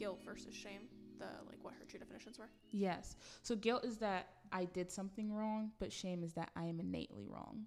guilt 0.00 0.20
versus 0.24 0.54
shame, 0.54 0.88
the 1.18 1.26
like 1.46 1.62
what 1.62 1.74
her 1.74 1.84
two 1.86 1.98
definitions 1.98 2.38
were. 2.38 2.48
Yes. 2.72 3.16
So 3.42 3.54
guilt 3.54 3.84
is 3.84 3.98
that 3.98 4.28
I 4.50 4.64
did 4.64 4.90
something 4.90 5.32
wrong, 5.32 5.70
but 5.78 5.92
shame 5.92 6.24
is 6.24 6.32
that 6.34 6.50
I 6.56 6.64
am 6.64 6.80
innately 6.80 7.26
wrong. 7.28 7.66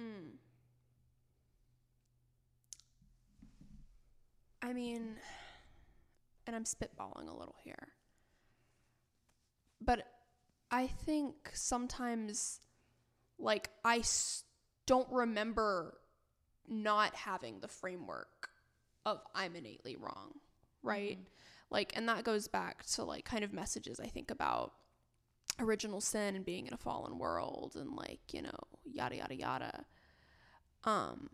Mm. 0.00 0.30
I 4.62 4.72
mean, 4.72 5.16
and 6.46 6.54
I'm 6.56 6.64
spitballing 6.64 7.28
a 7.28 7.36
little 7.36 7.56
here, 7.64 7.88
but 9.80 10.06
I 10.70 10.86
think 10.86 11.34
sometimes, 11.54 12.60
like, 13.38 13.70
I 13.84 13.98
s- 13.98 14.44
don't 14.86 15.10
remember 15.10 15.98
not 16.68 17.14
having 17.14 17.60
the 17.60 17.68
framework 17.68 18.50
of 19.06 19.22
I'm 19.34 19.56
innately 19.56 19.96
wrong, 19.96 20.34
right? 20.82 21.18
Mhm. 21.18 21.26
Like, 21.70 21.92
and 21.96 22.08
that 22.08 22.24
goes 22.24 22.48
back 22.48 22.84
to 22.86 23.04
like 23.04 23.24
kind 23.24 23.44
of 23.44 23.52
messages 23.52 24.00
I 24.00 24.06
think 24.06 24.30
about 24.30 24.72
original 25.58 26.00
sin 26.00 26.34
and 26.36 26.44
being 26.44 26.66
in 26.66 26.74
a 26.74 26.78
fallen 26.78 27.18
world 27.18 27.76
and 27.76 27.92
like, 27.94 28.20
you 28.32 28.42
know, 28.42 28.58
yada, 28.84 29.16
yada, 29.16 29.34
yada. 29.34 29.84
Um, 30.84 31.30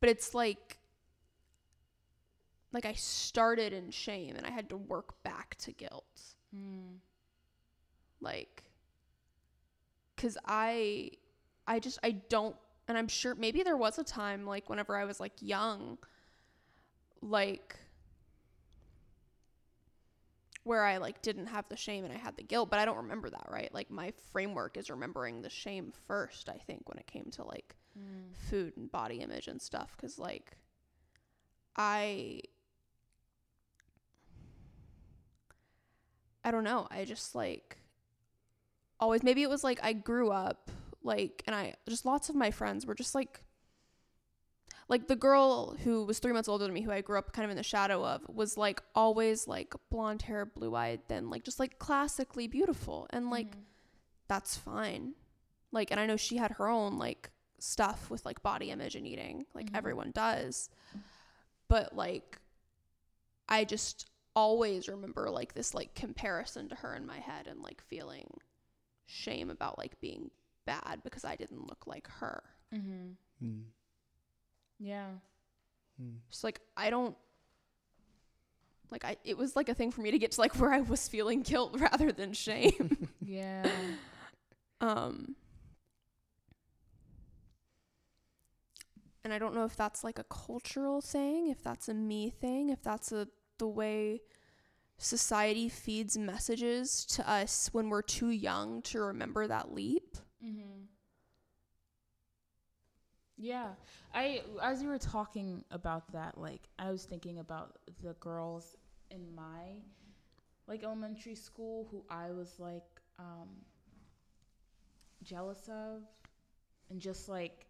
but 0.00 0.08
it's 0.08 0.34
like, 0.34 0.78
like 2.72 2.84
I 2.84 2.92
started 2.92 3.72
in 3.72 3.90
shame 3.90 4.36
and 4.36 4.46
I 4.46 4.50
had 4.50 4.68
to 4.70 4.76
work 4.76 5.22
back 5.22 5.56
to 5.58 5.72
guilt. 5.72 6.20
Mm. 6.54 6.98
Like, 8.20 8.64
cause 10.16 10.36
I, 10.46 11.10
I 11.66 11.78
just, 11.80 11.98
I 12.02 12.12
don't, 12.12 12.56
and 12.88 12.96
I'm 12.96 13.08
sure 13.08 13.34
maybe 13.34 13.62
there 13.62 13.76
was 13.76 13.98
a 13.98 14.04
time 14.04 14.46
like 14.46 14.68
whenever 14.70 14.96
I 14.96 15.04
was 15.04 15.20
like 15.20 15.32
young, 15.40 15.98
like, 17.20 17.76
where 20.68 20.84
I 20.84 20.98
like 20.98 21.22
didn't 21.22 21.46
have 21.46 21.64
the 21.68 21.76
shame 21.76 22.04
and 22.04 22.12
I 22.12 22.16
had 22.16 22.36
the 22.36 22.42
guilt, 22.42 22.70
but 22.70 22.78
I 22.78 22.84
don't 22.84 22.98
remember 22.98 23.30
that, 23.30 23.46
right? 23.50 23.72
Like 23.72 23.90
my 23.90 24.12
framework 24.32 24.76
is 24.76 24.90
remembering 24.90 25.42
the 25.42 25.50
shame 25.50 25.92
first, 26.06 26.48
I 26.48 26.58
think, 26.58 26.88
when 26.88 26.98
it 26.98 27.06
came 27.06 27.30
to 27.32 27.44
like 27.44 27.74
Mm. 27.98 28.32
food 28.36 28.76
and 28.76 28.92
body 28.92 29.16
image 29.22 29.48
and 29.48 29.60
stuff 29.60 29.96
cuz 29.96 30.18
like 30.20 30.56
I 31.76 32.42
I 36.44 36.50
don't 36.50 36.64
know. 36.64 36.86
I 36.90 37.04
just 37.04 37.34
like 37.34 37.78
always 39.00 39.22
maybe 39.22 39.42
it 39.42 39.50
was 39.50 39.64
like 39.64 39.80
I 39.82 39.92
grew 39.92 40.30
up 40.30 40.70
like 41.02 41.42
and 41.46 41.56
I 41.56 41.74
just 41.88 42.04
lots 42.04 42.28
of 42.28 42.34
my 42.36 42.50
friends 42.50 42.86
were 42.86 42.94
just 42.94 43.14
like 43.14 43.42
like 44.88 45.06
the 45.06 45.16
girl 45.16 45.76
who 45.84 46.04
was 46.04 46.18
3 46.18 46.32
months 46.32 46.48
older 46.48 46.64
than 46.64 46.72
me 46.74 46.80
who 46.82 46.90
I 46.90 47.00
grew 47.02 47.18
up 47.18 47.32
kind 47.32 47.44
of 47.44 47.50
in 47.50 47.56
the 47.56 47.62
shadow 47.62 48.04
of 48.04 48.22
was 48.28 48.56
like 48.56 48.82
always 48.94 49.46
like 49.46 49.74
blonde 49.90 50.22
hair, 50.22 50.46
blue-eyed, 50.46 51.00
then 51.08 51.28
like 51.30 51.44
just 51.44 51.60
like 51.60 51.78
classically 51.78 52.46
beautiful 52.48 53.06
and 53.10 53.30
like 53.30 53.54
Mhm. 53.56 53.60
that's 54.28 54.56
fine. 54.56 55.14
Like, 55.72 55.90
and 55.90 56.00
I 56.00 56.06
know 56.06 56.16
she 56.16 56.38
had 56.38 56.52
her 56.52 56.68
own 56.68 56.98
like 56.98 57.30
stuff 57.58 58.08
with 58.10 58.24
like 58.24 58.42
body 58.42 58.70
image 58.70 58.94
and 58.94 59.06
eating, 59.06 59.44
like 59.54 59.70
Mhm. 59.72 59.76
everyone 59.76 60.10
does. 60.12 60.70
But 61.68 61.94
like, 61.94 62.40
I 63.48 63.64
just 63.64 64.10
always 64.34 64.88
remember 64.88 65.28
like 65.30 65.52
this 65.54 65.74
like 65.74 65.94
comparison 65.94 66.68
to 66.70 66.76
her 66.76 66.94
in 66.94 67.04
my 67.06 67.18
head 67.18 67.46
and 67.46 67.60
like 67.62 67.82
feeling 67.82 68.28
shame 69.06 69.50
about 69.50 69.76
like 69.78 70.00
being 70.00 70.30
bad 70.64 71.00
because 71.02 71.24
I 71.24 71.34
didn't 71.36 71.66
look 71.66 71.86
like 71.86 72.06
her. 72.08 72.42
Mhm. 72.72 73.16
Mm. 73.42 73.64
Yeah. 74.78 75.06
Mm. 76.00 76.16
Just 76.30 76.44
like, 76.44 76.60
I 76.76 76.90
don't. 76.90 77.16
Like 78.90 79.04
I, 79.04 79.16
it 79.22 79.36
was 79.36 79.54
like 79.54 79.68
a 79.68 79.74
thing 79.74 79.90
for 79.90 80.00
me 80.00 80.10
to 80.12 80.18
get 80.18 80.32
to 80.32 80.40
like 80.40 80.58
where 80.58 80.72
I 80.72 80.80
was 80.80 81.08
feeling 81.08 81.42
guilt 81.42 81.76
rather 81.78 82.12
than 82.12 82.32
shame. 82.32 83.08
Yeah. 83.28 83.68
Um, 84.80 85.36
and 89.22 89.34
I 89.34 89.38
don't 89.38 89.54
know 89.54 89.66
if 89.66 89.76
that's 89.76 90.02
like 90.02 90.18
a 90.18 90.24
cultural 90.24 91.02
thing, 91.02 91.48
if 91.48 91.62
that's 91.62 91.90
a 91.90 91.94
me 91.94 92.30
thing, 92.30 92.70
if 92.70 92.82
that's 92.82 93.12
a 93.12 93.28
the 93.58 93.68
way 93.68 94.22
society 94.96 95.68
feeds 95.68 96.16
messages 96.16 97.04
to 97.06 97.28
us 97.30 97.68
when 97.72 97.90
we're 97.90 98.02
too 98.02 98.30
young 98.30 98.80
to 98.82 99.00
remember 99.00 99.46
that 99.46 99.74
leap. 99.74 100.16
Mm-hmm. 100.42 100.84
Yeah, 103.38 103.68
I 104.14 104.42
as 104.62 104.82
you 104.82 104.88
were 104.88 104.98
talking 104.98 105.64
about 105.70 106.12
that, 106.12 106.38
like 106.38 106.68
I 106.78 106.90
was 106.90 107.04
thinking 107.04 107.38
about 107.38 107.78
the 108.02 108.14
girls 108.14 108.76
in 109.10 109.34
my 109.34 109.82
like 110.66 110.84
elementary 110.84 111.34
school 111.34 111.88
who 111.90 112.04
I 112.10 112.32
was 112.32 112.58
like 112.58 112.84
um, 113.18 113.48
jealous 115.22 115.68
of, 115.68 116.02
and 116.90 117.00
just 117.00 117.28
like 117.28 117.66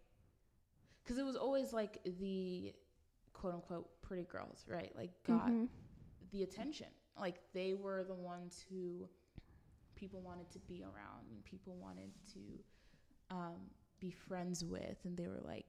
because 1.02 1.18
it 1.18 1.24
was 1.24 1.36
always 1.36 1.72
like 1.72 1.98
the 2.20 2.72
quote 3.32 3.54
unquote 3.54 3.88
pretty 4.02 4.24
girls, 4.24 4.64
right? 4.68 4.92
Like 4.96 5.10
got 5.24 5.54
Mhm. 5.54 5.68
the 6.32 6.42
attention. 6.42 6.88
Like 7.18 7.40
they 7.52 7.74
were 7.74 8.04
the 8.04 8.14
ones 8.14 8.64
who 8.70 9.08
people 9.96 10.20
wanted 10.20 10.50
to 10.52 10.58
be 10.60 10.82
around 10.82 11.26
and 11.32 11.44
people 11.44 11.76
wanted 11.80 12.10
to 12.34 12.40
um, 13.30 13.56
be 14.00 14.10
friends 14.10 14.64
with, 14.64 14.96
and 15.04 15.16
they 15.16 15.26
were 15.26 15.40
like 15.44 15.66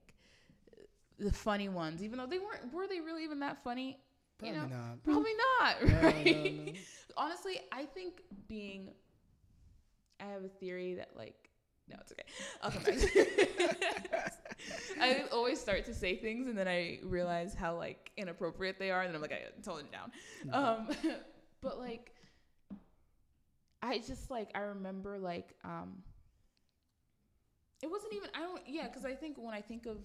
the 1.17 1.31
funny 1.33 1.69
ones, 1.69 2.03
even 2.03 2.17
though 2.17 2.27
they 2.27 2.39
weren't. 2.39 2.73
Were 2.73 2.87
they 2.87 3.01
really 3.01 3.23
even 3.23 3.39
that 3.41 3.63
funny? 3.63 3.97
Probably 4.37 4.55
you 4.57 4.61
know, 4.63 4.67
not. 4.69 5.03
probably 5.03 5.31
not. 5.59 5.75
No, 5.87 6.01
no, 6.01 6.07
Right? 6.07 6.65
no. 6.67 6.73
Honestly, 7.17 7.59
I 7.71 7.85
think 7.85 8.21
being. 8.47 8.91
I 10.21 10.25
have 10.25 10.43
a 10.43 10.47
theory 10.49 10.95
that 10.95 11.09
like. 11.15 11.35
No, 11.89 11.95
it's 12.01 12.11
okay. 12.11 12.23
I'll 12.61 12.69
come 12.71 12.83
back. 12.83 14.31
I 15.01 15.23
always 15.31 15.59
start 15.59 15.85
to 15.85 15.93
say 15.93 16.15
things 16.17 16.47
and 16.47 16.55
then 16.57 16.67
I 16.67 16.99
realize 17.03 17.55
how 17.55 17.75
like 17.75 18.11
inappropriate 18.15 18.77
they 18.77 18.91
are, 18.91 19.01
and 19.01 19.09
then 19.09 19.15
I'm 19.15 19.21
like, 19.21 19.31
I 19.31 19.41
tone 19.63 19.79
it 19.79 19.91
down. 19.91 20.11
Um, 20.53 20.87
but 21.61 21.79
like, 21.79 22.13
I 23.81 23.99
just 23.99 24.29
like 24.29 24.49
I 24.55 24.59
remember 24.59 25.17
like 25.17 25.55
um, 25.63 26.03
it 27.81 27.89
wasn't 27.89 28.13
even 28.13 28.29
I 28.35 28.39
don't 28.41 28.61
yeah 28.67 28.87
because 28.87 29.05
I 29.05 29.13
think 29.13 29.37
when 29.37 29.53
I 29.53 29.61
think 29.61 29.85
of 29.85 29.97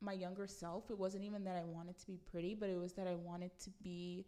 my 0.00 0.12
younger 0.12 0.46
self, 0.46 0.90
it 0.90 0.98
wasn't 0.98 1.24
even 1.24 1.44
that 1.44 1.56
I 1.56 1.64
wanted 1.64 1.98
to 1.98 2.06
be 2.06 2.18
pretty, 2.30 2.54
but 2.54 2.68
it 2.68 2.78
was 2.78 2.92
that 2.94 3.06
I 3.06 3.14
wanted 3.14 3.50
to 3.60 3.70
be 3.82 4.26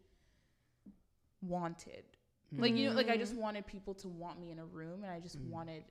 wanted. 1.43 2.05
Like 2.59 2.77
you 2.77 2.89
know, 2.89 2.95
like 2.95 3.09
I 3.09 3.17
just 3.17 3.35
Mm. 3.35 3.37
wanted 3.37 3.67
people 3.67 3.95
to 3.95 4.09
want 4.09 4.41
me 4.41 4.51
in 4.51 4.59
a 4.59 4.65
room, 4.65 5.03
and 5.03 5.13
I 5.13 5.21
just 5.21 5.39
Mm. 5.39 5.51
wanted 5.51 5.85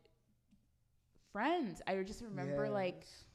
friends. 1.31 1.81
I 1.87 2.01
just 2.03 2.21
remember 2.21 2.69
like 2.69 3.05
Yes. 3.05 3.25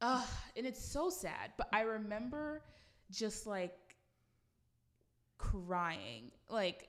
Ugh, 0.00 0.28
and 0.56 0.66
it's 0.66 0.82
so 0.84 1.08
sad. 1.10 1.52
But 1.56 1.68
I 1.72 1.82
remember 1.82 2.62
just 3.10 3.46
like 3.46 3.96
crying, 5.38 6.30
like 6.48 6.88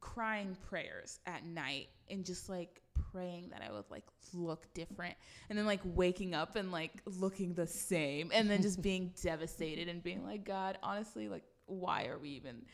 crying 0.00 0.56
prayers 0.68 1.20
at 1.26 1.44
night 1.44 1.88
and 2.10 2.24
just 2.24 2.48
like 2.48 2.82
praying 3.16 3.48
that 3.50 3.62
I 3.66 3.72
would 3.72 3.84
like 3.90 4.04
look 4.34 4.72
different 4.74 5.14
and 5.48 5.58
then 5.58 5.64
like 5.66 5.80
waking 5.84 6.34
up 6.34 6.56
and 6.56 6.70
like 6.70 6.92
looking 7.06 7.54
the 7.54 7.66
same 7.66 8.30
and 8.34 8.50
then 8.50 8.60
just 8.62 8.82
being 8.82 9.12
devastated 9.22 9.88
and 9.88 10.02
being 10.02 10.22
like, 10.24 10.44
God, 10.44 10.78
honestly, 10.82 11.28
like, 11.28 11.44
why 11.66 12.06
are 12.06 12.18
we 12.18 12.30
even 12.30 12.64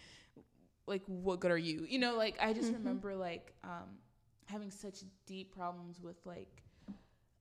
like, 0.86 1.02
what 1.06 1.40
good 1.40 1.50
are 1.52 1.58
you? 1.58 1.86
You 1.88 1.98
know, 2.00 2.16
like, 2.16 2.36
I 2.40 2.52
just 2.52 2.70
Mhm. 2.72 2.78
remember 2.78 3.14
like 3.14 3.54
um, 3.62 3.98
having 4.46 4.70
such 4.70 4.98
deep 5.26 5.54
problems 5.54 6.00
with 6.00 6.16
like, 6.24 6.62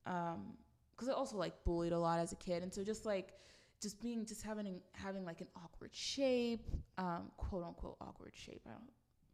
um, 0.06 0.56
because 0.94 1.08
I 1.08 1.12
also 1.12 1.36
like 1.36 1.64
bullied 1.64 1.92
a 1.92 1.98
lot 1.98 2.20
as 2.20 2.32
a 2.32 2.36
kid, 2.36 2.62
and 2.62 2.72
so 2.72 2.84
just 2.84 3.04
like 3.04 3.32
just 3.80 4.00
being 4.00 4.24
just 4.26 4.42
having 4.42 4.80
having 4.92 5.24
like 5.24 5.40
an 5.40 5.48
awkward 5.56 5.90
shape, 5.94 6.64
um, 6.98 7.32
quote 7.36 7.64
unquote 7.64 7.96
awkward 8.00 8.32
shape. 8.36 8.62
I 8.66 8.70
don't 8.70 8.82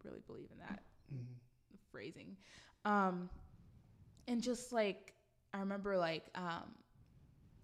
really 0.05 0.23
believe 0.27 0.49
in 0.53 0.59
that 0.61 0.83
Mm. 1.13 1.25
phrasing, 1.91 2.37
um, 2.85 3.29
and 4.29 4.43
just 4.43 4.73
like 4.73 5.15
I 5.53 5.59
remember 5.59 5.97
like 5.97 6.25
um, 6.35 6.75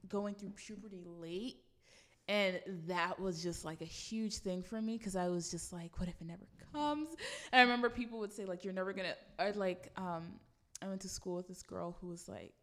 going 0.08 0.34
through 0.34 0.50
puberty 0.50 1.04
late. 1.20 1.56
And 2.26 2.58
that 2.86 3.20
was 3.20 3.42
just 3.42 3.66
like 3.66 3.82
a 3.82 3.86
huge 3.86 4.38
thing 4.38 4.62
for 4.62 4.80
me 4.80 4.96
because 4.96 5.14
I 5.14 5.28
was 5.28 5.50
just 5.50 5.74
like, 5.74 5.98
what 5.98 6.08
if 6.08 6.14
it 6.22 6.26
never 6.26 6.46
comes? 6.72 7.10
And 7.52 7.60
I 7.60 7.62
remember 7.62 7.90
people 7.90 8.18
would 8.20 8.32
say 8.32 8.46
like, 8.46 8.64
you're 8.64 8.72
never 8.72 8.94
gonna. 8.94 9.14
i 9.38 9.50
like, 9.50 9.90
um, 9.98 10.32
I 10.82 10.88
went 10.88 11.02
to 11.02 11.08
school 11.08 11.36
with 11.36 11.48
this 11.48 11.62
girl 11.62 11.98
who 12.00 12.08
was 12.08 12.26
like, 12.26 12.54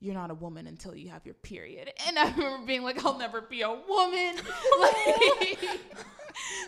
you're 0.00 0.14
not 0.14 0.32
a 0.32 0.34
woman 0.34 0.66
until 0.66 0.94
you 0.94 1.08
have 1.10 1.24
your 1.24 1.36
period. 1.36 1.92
And 2.08 2.18
I 2.18 2.30
remember 2.32 2.66
being 2.66 2.82
like, 2.82 3.04
I'll 3.04 3.16
never 3.16 3.40
be 3.42 3.62
a 3.62 3.70
woman. 3.70 4.36
like, 4.80 5.68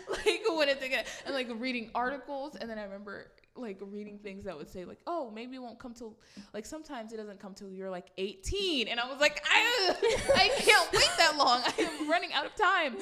like 0.25 0.41
gonna, 0.47 1.03
and 1.25 1.35
like 1.35 1.49
reading 1.57 1.91
articles. 1.93 2.55
And 2.55 2.69
then 2.69 2.79
I 2.79 2.83
remember 2.83 3.31
like 3.59 3.77
reading 3.81 4.17
things 4.19 4.45
that 4.45 4.57
would 4.57 4.69
say 4.69 4.85
like, 4.85 4.99
oh, 5.07 5.31
maybe 5.33 5.55
it 5.55 5.61
won't 5.61 5.79
come 5.79 5.93
till 5.93 6.17
like 6.53 6.65
sometimes 6.65 7.13
it 7.13 7.17
doesn't 7.17 7.39
come 7.39 7.53
till 7.53 7.69
you're 7.69 7.89
like 7.89 8.07
18. 8.17 8.87
And 8.87 8.99
I 8.99 9.07
was 9.09 9.19
like, 9.19 9.43
I, 9.49 9.95
I 10.35 10.49
can't 10.57 10.91
wait 10.93 11.09
that 11.17 11.35
long. 11.37 11.61
I 11.65 11.81
am 11.81 12.09
running 12.09 12.33
out 12.33 12.45
of 12.45 12.55
time. 12.55 12.97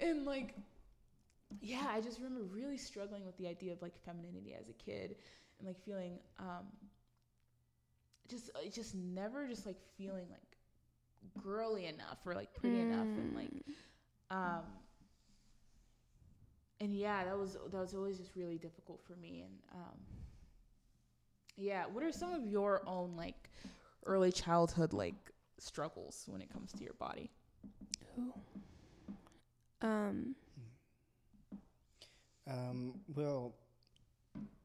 And 0.00 0.24
like, 0.24 0.54
yeah, 1.60 1.86
I 1.88 2.00
just 2.00 2.18
remember 2.18 2.42
really 2.44 2.76
struggling 2.78 3.24
with 3.26 3.36
the 3.36 3.46
idea 3.48 3.72
of 3.72 3.82
like 3.82 3.94
femininity 4.04 4.54
as 4.58 4.68
a 4.68 4.72
kid 4.72 5.16
and 5.58 5.68
like 5.68 5.78
feeling 5.84 6.18
um 6.38 6.66
just 8.28 8.50
uh, 8.54 8.68
just 8.72 8.94
never 8.94 9.46
just 9.48 9.66
like 9.66 9.78
feeling 9.98 10.26
like 10.30 11.42
girly 11.44 11.86
enough 11.86 12.18
or 12.24 12.34
like 12.34 12.54
pretty 12.54 12.80
enough 12.80 13.06
and 13.06 13.34
like 13.34 13.50
Mm. 14.32 14.36
um 14.36 14.62
and 16.80 16.94
yeah 16.94 17.24
that 17.24 17.38
was 17.38 17.56
that 17.70 17.80
was 17.80 17.94
always 17.94 18.18
just 18.18 18.30
really 18.36 18.58
difficult 18.58 19.00
for 19.06 19.14
me 19.16 19.42
and 19.42 19.52
um 19.74 19.98
yeah 21.56 21.84
what 21.92 22.02
are 22.02 22.12
some 22.12 22.32
of 22.32 22.46
your 22.46 22.82
own 22.86 23.14
like 23.16 23.50
early 24.06 24.32
childhood 24.32 24.92
like 24.92 25.30
struggles 25.58 26.24
when 26.26 26.40
it 26.40 26.50
comes 26.52 26.72
to 26.72 26.82
your 26.82 26.94
body 26.94 27.30
Ooh. 28.18 28.34
Um. 29.82 30.34
Um, 32.48 32.94
well, 33.14 33.54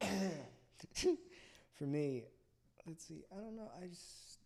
for 0.00 1.84
me, 1.84 2.24
let's 2.86 3.06
see. 3.06 3.22
I 3.30 3.36
don't 3.36 3.54
know. 3.54 3.70
I 3.80 3.86
just, 3.86 4.40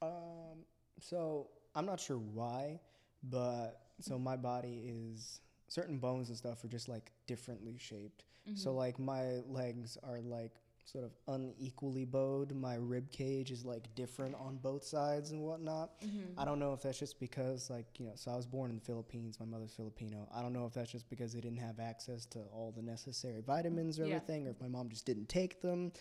um, 0.00 0.64
so 0.98 1.48
I'm 1.74 1.84
not 1.84 2.00
sure 2.00 2.16
why, 2.16 2.80
but 3.22 3.82
so 4.00 4.18
my 4.18 4.36
body 4.36 4.82
is 4.86 5.40
certain 5.70 5.98
bones 5.98 6.28
and 6.28 6.36
stuff 6.36 6.62
are 6.64 6.68
just 6.68 6.88
like 6.88 7.12
differently 7.26 7.76
shaped. 7.78 8.24
So 8.56 8.70
mm-hmm. 8.70 8.78
like 8.78 8.98
my 8.98 9.38
legs 9.48 9.96
are 10.02 10.20
like 10.20 10.52
sort 10.84 11.04
of 11.04 11.12
unequally 11.28 12.04
bowed. 12.04 12.52
My 12.52 12.74
rib 12.74 13.10
cage 13.12 13.52
is 13.52 13.64
like 13.64 13.94
different 13.94 14.34
on 14.34 14.56
both 14.56 14.82
sides 14.82 15.30
and 15.30 15.42
whatnot. 15.42 16.00
Mm-hmm. 16.00 16.38
I 16.40 16.44
don't 16.44 16.58
know 16.58 16.72
if 16.72 16.82
that's 16.82 16.98
just 16.98 17.20
because 17.20 17.70
like 17.70 17.86
you 17.98 18.06
know. 18.06 18.12
So 18.16 18.32
I 18.32 18.36
was 18.36 18.46
born 18.46 18.70
in 18.70 18.76
the 18.76 18.82
Philippines. 18.82 19.38
My 19.38 19.46
mother's 19.46 19.72
Filipino. 19.72 20.28
I 20.34 20.42
don't 20.42 20.52
know 20.52 20.66
if 20.66 20.74
that's 20.74 20.90
just 20.90 21.08
because 21.08 21.32
they 21.32 21.40
didn't 21.40 21.60
have 21.60 21.78
access 21.78 22.26
to 22.26 22.40
all 22.52 22.72
the 22.74 22.82
necessary 22.82 23.40
vitamins 23.40 24.00
or 24.00 24.06
Yeah. 24.06 24.16
everything, 24.16 24.48
or 24.48 24.50
if 24.50 24.60
my 24.60 24.68
mom 24.68 24.88
just 24.88 25.06
didn't 25.06 25.28
take 25.28 25.62
them. 25.62 25.92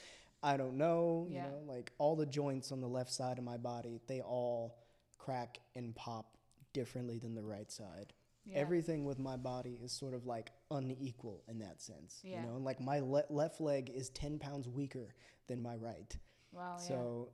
I 0.41 0.57
don't 0.57 0.77
know. 0.77 1.27
Yeah. 1.29 1.45
You 1.45 1.51
know, 1.51 1.71
like 1.71 1.91
all 1.99 2.15
the 2.15 2.25
joints 2.25 2.71
on 2.71 2.81
the 2.81 2.87
left 2.87 3.11
side 3.11 3.37
of 3.37 3.43
my 3.43 3.57
body, 3.57 4.01
they 4.07 4.21
all 4.21 4.79
crack 5.19 5.59
and 5.75 5.95
pop 5.95 6.37
differently 6.73 7.19
than 7.19 7.35
the 7.35 7.43
right 7.43 7.71
side. 7.71 8.13
Yeah. 8.51 8.57
Everything 8.59 9.05
with 9.05 9.19
my 9.19 9.37
body 9.37 9.77
is 9.83 9.91
sort 9.91 10.13
of 10.13 10.25
like 10.25 10.51
unequal 10.71 11.43
in 11.47 11.59
that 11.59 11.81
sense. 11.81 12.19
Yeah. 12.23 12.41
You 12.41 12.47
know, 12.47 12.55
and 12.55 12.65
like 12.65 12.79
my 12.79 12.99
le- 12.99 13.25
left 13.29 13.61
leg 13.61 13.89
is 13.93 14.09
10 14.09 14.39
pounds 14.39 14.67
weaker 14.67 15.13
than 15.47 15.61
my 15.61 15.75
right. 15.75 16.15
wow 16.51 16.75
yeah 16.79 16.87
So, 16.87 17.29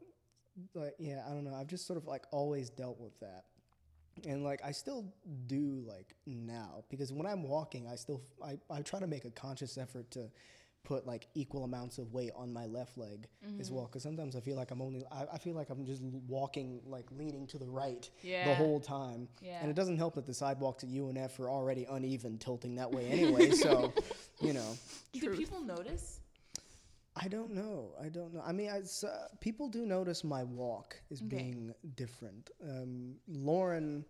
like, 0.73 0.95
yeah, 0.99 1.23
I 1.27 1.31
don't 1.31 1.43
know. 1.43 1.53
I've 1.53 1.67
just 1.67 1.85
sort 1.85 1.97
of 1.97 2.05
like 2.05 2.23
always 2.31 2.69
dealt 2.69 2.99
with 2.99 3.19
that. 3.19 3.45
And 4.25 4.43
like, 4.43 4.61
I 4.63 4.71
still 4.71 5.13
do 5.47 5.83
like 5.85 6.15
now 6.25 6.83
because 6.89 7.11
when 7.11 7.25
I'm 7.25 7.43
walking, 7.43 7.87
I 7.87 7.95
still, 7.95 8.21
I, 8.43 8.57
I 8.69 8.81
try 8.81 8.99
to 9.01 9.07
make 9.07 9.25
a 9.25 9.31
conscious 9.31 9.77
effort 9.77 10.09
to 10.11 10.29
put 10.85 11.05
like 11.05 11.27
equal 11.35 11.63
amounts 11.65 11.97
of 11.97 12.13
weight 12.13 12.31
on 12.35 12.53
my 12.53 12.65
left 12.65 12.97
leg 12.97 13.27
as 13.59 13.67
Mm-hmm. 13.67 13.75
well. 13.75 13.87
Cause 13.87 14.03
sometimes 14.03 14.35
I 14.35 14.39
feel 14.39 14.55
like 14.55 14.71
I'm 14.71 14.81
only, 14.81 15.03
I, 15.11 15.25
I 15.33 15.37
feel 15.37 15.53
like 15.55 15.69
I'm 15.69 15.85
just 15.85 16.01
walking, 16.27 16.79
like 16.85 17.05
leaning 17.11 17.45
to 17.47 17.57
the 17.57 17.67
right 17.67 18.09
Yeah. 18.21 18.47
the 18.47 18.55
whole 18.55 18.79
time. 18.79 19.27
Yeah. 19.41 19.59
And 19.61 19.69
it 19.69 19.75
doesn't 19.75 19.97
help 19.97 20.15
that 20.15 20.25
the 20.25 20.33
sidewalks 20.33 20.83
at 20.83 20.89
UNF 20.89 21.39
are 21.39 21.49
already 21.49 21.85
uneven, 21.89 22.37
tilting 22.37 22.75
that 22.75 22.91
way 22.91 23.07
anyway. 23.07 23.51
so, 23.51 23.93
you 24.41 24.53
know. 24.53 24.77
do 25.13 25.19
Truth. 25.19 25.37
people 25.39 25.61
notice 25.61 26.21
I 27.17 27.29
don't 27.29 27.51
know. 27.51 27.93
I 28.01 28.09
don't 28.09 28.33
know. 28.33 28.43
I 28.45 28.51
mean, 28.51 28.69
I, 28.69 28.79
s- 28.79 29.05
uh, 29.05 29.29
people 29.39 29.69
do 29.69 29.85
notice 29.85 30.23
my 30.25 30.43
walk 30.43 30.99
is 31.09 31.21
Okay. 31.21 31.37
being 31.37 31.73
different. 31.95 32.49
Um, 32.61 33.15
Lauren, 33.29 34.03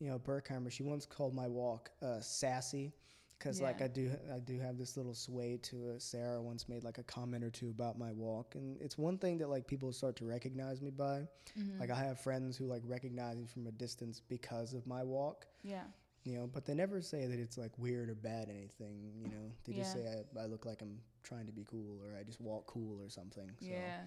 you 0.00 0.08
know, 0.08 0.18
Burkheimer, 0.18 0.70
she 0.72 0.82
once 0.82 1.04
called 1.04 1.34
my 1.34 1.46
walk 1.46 1.90
uh, 2.00 2.20
sassy 2.20 2.92
because, 3.38 3.60
like, 3.60 3.80
I 3.82 3.86
do, 3.88 4.10
I 4.34 4.38
do 4.40 4.58
have 4.58 4.78
this 4.78 4.96
little 4.96 5.14
sway 5.14 5.58
to 5.64 5.90
it. 5.90 6.02
Sarah 6.02 6.40
once 6.42 6.68
made 6.68 6.82
like 6.84 6.98
a 6.98 7.02
comment 7.04 7.44
or 7.44 7.50
two 7.50 7.70
about 7.70 7.98
my 7.98 8.12
walk, 8.12 8.54
and 8.56 8.76
it's 8.80 8.98
one 8.98 9.16
thing 9.18 9.38
that 9.38 9.48
like 9.48 9.66
people 9.66 9.92
start 9.92 10.16
to 10.16 10.24
recognize 10.24 10.82
me 10.82 10.90
by. 10.90 11.26
Mm-hmm. 11.58 11.78
Like, 11.80 11.90
I 11.90 11.96
have 12.02 12.18
friends 12.20 12.56
who 12.56 12.66
like 12.66 12.82
recognize 12.84 13.36
me 13.38 13.46
from 13.46 13.66
a 13.66 13.72
distance 13.72 14.20
because 14.28 14.74
of 14.74 14.86
my 14.86 15.04
walk. 15.04 15.46
yeah 15.62 15.84
You 16.24 16.34
know, 16.36 16.46
but 16.52 16.64
they 16.66 16.74
never 16.74 17.00
say 17.00 17.26
that 17.26 17.38
it's 17.38 17.56
like 17.56 17.72
weird 17.78 18.10
or 18.10 18.14
bad 18.14 18.48
anything. 18.50 19.12
You 19.22 19.28
know, 19.28 19.52
they 19.64 19.72
just 19.72 19.96
Yeah. 19.96 20.02
say 20.02 20.24
I, 20.36 20.42
I 20.42 20.46
look 20.46 20.66
like 20.66 20.82
I'm 20.82 20.98
trying 21.22 21.46
to 21.46 21.52
be 21.52 21.64
cool 21.70 22.00
or 22.02 22.18
I 22.18 22.22
just 22.24 22.40
walk 22.40 22.66
cool 22.66 23.00
or 23.00 23.08
something. 23.08 23.48
So. 23.60 23.66
yeah 23.66 24.00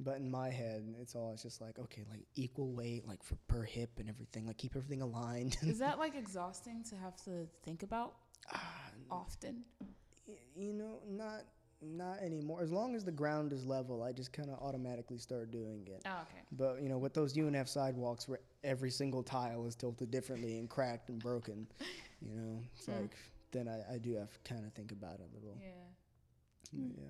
But 0.00 0.16
in 0.18 0.30
my 0.30 0.50
head, 0.50 0.82
it's 1.00 1.14
always 1.14 1.42
just 1.42 1.60
like 1.60 1.78
okay, 1.78 2.04
like 2.10 2.26
equal 2.34 2.70
weight, 2.72 3.06
like 3.08 3.22
for 3.22 3.36
per 3.48 3.62
hip 3.64 3.98
and 3.98 4.08
everything, 4.08 4.46
like 4.46 4.58
keep 4.58 4.76
everything 4.76 5.02
aligned. 5.02 5.56
is 5.62 5.78
that 5.84 5.98
like 5.98 6.14
exhausting 6.16 6.84
to 6.90 6.96
have 6.96 7.16
to 7.24 7.46
think 7.64 7.82
about 7.82 8.14
often 9.10 9.64
you 10.56 10.72
know, 10.72 11.00
not 11.08 11.42
not 11.82 12.18
anymore. 12.22 12.62
As 12.62 12.72
long 12.72 12.94
as 12.94 13.04
the 13.04 13.12
ground 13.12 13.52
is 13.52 13.66
level, 13.66 14.02
I 14.02 14.12
just 14.12 14.32
kind 14.32 14.48
of 14.48 14.58
automatically 14.62 15.18
start 15.18 15.50
doing 15.50 15.86
it. 15.86 16.02
oh 16.06 16.22
okay 16.22 16.42
But 16.52 16.80
you 16.82 16.88
know, 16.88 16.96
with 16.98 17.12
those 17.14 17.34
UNF 17.36 17.68
sidewalks 17.68 18.26
where 18.28 18.40
every 18.62 18.90
single 18.90 19.22
tile 19.22 19.66
is 19.66 19.74
tilted 19.74 20.10
differently 20.10 20.58
and 20.58 20.68
cracked 20.68 21.10
and 21.10 21.18
broken, 21.18 21.66
you 22.22 22.34
know, 22.34 22.60
it's 22.76 22.86
Mm. 22.86 23.02
like 23.02 23.16
then 23.52 23.68
I, 23.68 23.94
I 23.94 23.98
do 23.98 24.14
have 24.16 24.32
to 24.32 24.40
kind 24.54 24.64
of 24.64 24.72
think 24.72 24.92
about 24.92 25.14
it 25.20 25.28
a 25.32 25.34
little. 25.34 25.58
yeah 25.60 25.68
Yeah. 26.72 26.88
yeah. 26.96 27.08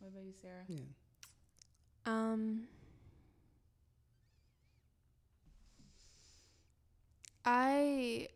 what 0.00 0.08
about 0.08 0.24
you 0.24 0.32
sarah 0.40 0.64
Yeah. 0.68 0.80
Um. 2.06 2.66
I. 7.44 8.28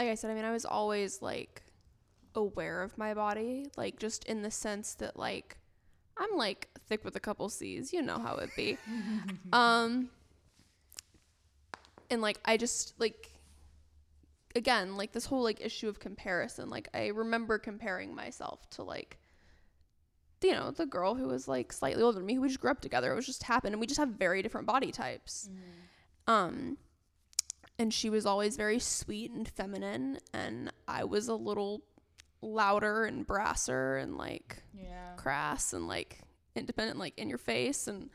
Like 0.00 0.08
I 0.08 0.14
said, 0.14 0.30
I 0.30 0.34
mean, 0.34 0.46
I 0.46 0.50
was 0.50 0.64
always 0.64 1.20
like 1.20 1.62
aware 2.34 2.80
of 2.80 2.96
my 2.96 3.12
body, 3.12 3.66
like 3.76 3.98
just 3.98 4.24
in 4.24 4.40
the 4.40 4.50
sense 4.50 4.94
that 4.94 5.14
like 5.18 5.58
I'm 6.16 6.38
like 6.38 6.68
thick 6.88 7.04
with 7.04 7.16
a 7.16 7.20
couple 7.20 7.50
C's, 7.50 7.92
you 7.92 8.00
know 8.00 8.18
how 8.18 8.36
it 8.36 8.48
be. 8.56 8.78
um 9.52 10.08
and 12.08 12.22
like 12.22 12.40
I 12.46 12.56
just 12.56 12.94
like 12.98 13.28
again, 14.56 14.96
like 14.96 15.12
this 15.12 15.26
whole 15.26 15.42
like 15.42 15.60
issue 15.60 15.90
of 15.90 16.00
comparison, 16.00 16.70
like 16.70 16.88
I 16.94 17.08
remember 17.08 17.58
comparing 17.58 18.14
myself 18.14 18.70
to 18.70 18.82
like 18.82 19.18
you 20.42 20.52
know, 20.52 20.70
the 20.70 20.86
girl 20.86 21.14
who 21.14 21.28
was 21.28 21.46
like 21.46 21.74
slightly 21.74 22.02
older 22.02 22.16
than 22.20 22.24
me 22.24 22.36
who 22.36 22.40
we 22.40 22.48
just 22.48 22.60
grew 22.60 22.70
up 22.70 22.80
together. 22.80 23.12
It 23.12 23.16
was 23.16 23.26
just 23.26 23.42
happened 23.42 23.74
and 23.74 23.82
we 23.82 23.86
just 23.86 24.00
have 24.00 24.08
very 24.08 24.40
different 24.40 24.66
body 24.66 24.92
types. 24.92 25.50
Um 26.26 26.78
and 27.80 27.94
she 27.94 28.10
was 28.10 28.26
always 28.26 28.58
very 28.58 28.78
sweet 28.78 29.30
and 29.30 29.48
feminine 29.48 30.18
and 30.34 30.70
I 30.86 31.04
was 31.04 31.28
a 31.28 31.34
little 31.34 31.80
louder 32.42 33.06
and 33.06 33.26
brasser 33.26 33.96
and 33.96 34.18
like 34.18 34.62
yeah. 34.74 35.14
crass 35.16 35.72
and 35.72 35.88
like 35.88 36.20
independent 36.54 36.98
like 36.98 37.18
in 37.18 37.30
your 37.30 37.38
face. 37.38 37.88
And 37.88 38.10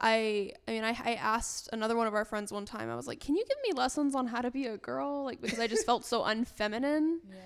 I 0.00 0.52
I 0.68 0.70
mean 0.70 0.84
I, 0.84 0.96
I 1.04 1.14
asked 1.14 1.68
another 1.72 1.96
one 1.96 2.06
of 2.06 2.14
our 2.14 2.24
friends 2.24 2.52
one 2.52 2.66
time 2.66 2.88
I 2.88 2.94
was 2.94 3.08
like 3.08 3.18
can 3.18 3.34
you 3.34 3.44
give 3.48 3.58
me 3.64 3.72
lessons 3.72 4.14
on 4.14 4.28
how 4.28 4.42
to 4.42 4.50
be 4.52 4.66
a 4.66 4.78
girl? 4.78 5.24
Like 5.24 5.40
because 5.40 5.58
I 5.58 5.66
just 5.66 5.84
felt 5.84 6.04
so 6.04 6.22
unfeminine 6.22 7.16
yeah. 7.28 7.36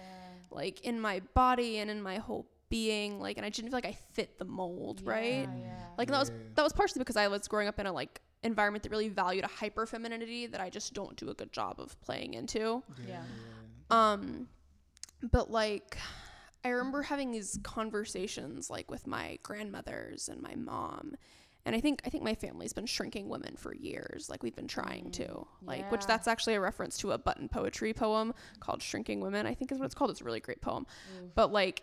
like 0.51 0.83
in 0.83 1.01
my 1.01 1.23
body 1.33 1.79
and 1.79 1.91
in 1.91 2.03
my 2.03 2.19
whole 2.19 2.47
being 2.69 3.21
like 3.21 3.39
and 3.39 3.47
I 3.47 3.49
didn't 3.49 3.71
feel 3.71 3.79
like 3.79 3.87
I 3.87 3.97
fit 4.13 4.39
the 4.39 4.45
mold 4.45 5.01
right? 5.03 5.49
Yeah, 5.49 5.57
yeah. 5.57 5.87
like 5.97 6.09
that 6.09 6.21
was 6.21 6.31
that 6.57 6.63
was 6.63 6.75
partially 6.75 6.99
because 7.01 7.17
I 7.17 7.29
was 7.29 7.49
growing 7.49 7.69
up 7.69 7.81
in 7.81 7.87
a 7.87 7.93
like 7.93 8.21
environment 8.45 8.83
that 8.85 8.91
really 8.91 9.09
valued 9.09 9.45
a 9.45 9.49
hyper 9.49 9.87
femininity 9.87 10.47
that 10.47 10.61
I 10.61 10.71
just 10.71 10.95
don't 10.95 11.17
do 11.17 11.31
a 11.31 11.35
good 11.35 11.53
job 11.53 11.81
of 11.81 12.01
playing 12.03 12.35
into 12.35 12.83
Yeah. 13.09 13.23
um, 13.91 14.49
but 15.33 15.51
like, 15.51 15.97
I 16.65 16.69
remember 16.69 17.03
having 17.03 17.33
these 17.33 17.59
conversations 17.63 18.71
like 18.71 18.91
with 18.91 19.07
my 19.07 19.39
grandmothers 19.43 20.29
and 20.29 20.41
my 20.43 20.55
mom. 20.55 21.15
And 21.67 21.75
I 21.75 21.81
think 21.81 22.03
I 22.05 22.11
think 22.11 22.23
my 22.23 22.35
family's 22.35 22.75
been 22.75 22.85
shrinking 22.85 23.31
women 23.31 23.57
for 23.57 23.75
years. 23.75 24.29
Like 24.29 24.43
we've 24.43 24.55
been 24.55 24.69
trying 24.69 25.11
to. 25.13 25.47
Like 25.63 25.91
which 25.91 26.07
that's 26.07 26.29
actually 26.29 26.55
a 26.55 26.61
reference 26.61 26.99
to 26.99 27.13
a 27.13 27.19
button 27.19 27.49
poetry 27.49 27.95
poem 27.95 28.35
called 28.61 28.83
Shrinking 28.83 29.21
Women, 29.21 29.47
I 29.47 29.55
think 29.55 29.73
is 29.73 29.79
what 29.79 29.87
it's 29.87 29.95
called. 29.95 30.11
It's 30.11 30.21
a 30.21 30.25
really 30.25 30.41
great 30.41 30.61
poem. 30.61 30.87
But 31.35 31.53
like 31.53 31.83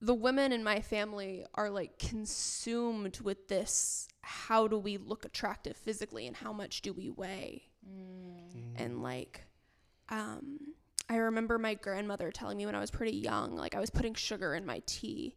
the 0.00 0.14
women 0.14 0.52
in 0.52 0.64
my 0.64 0.80
family 0.80 1.44
are 1.54 1.70
like 1.70 1.98
consumed 1.98 3.20
with 3.20 3.48
this 3.48 4.08
how 4.22 4.66
do 4.68 4.78
we 4.78 4.96
look 4.96 5.24
attractive 5.24 5.76
physically 5.76 6.26
and 6.26 6.36
how 6.36 6.52
much 6.52 6.82
do 6.82 6.92
we 6.92 7.10
weigh? 7.10 7.62
and 8.76 9.02
like 9.02 9.42
um 10.08 10.58
I 11.08 11.16
remember 11.16 11.58
my 11.58 11.74
grandmother 11.74 12.30
telling 12.30 12.56
me 12.56 12.66
when 12.66 12.76
I 12.76 12.80
was 12.80 12.90
pretty 12.92 13.16
young, 13.16 13.56
like 13.56 13.74
I 13.74 13.80
was 13.80 13.90
putting 13.90 14.14
sugar 14.14 14.54
in 14.54 14.64
my 14.64 14.80
tea 14.86 15.34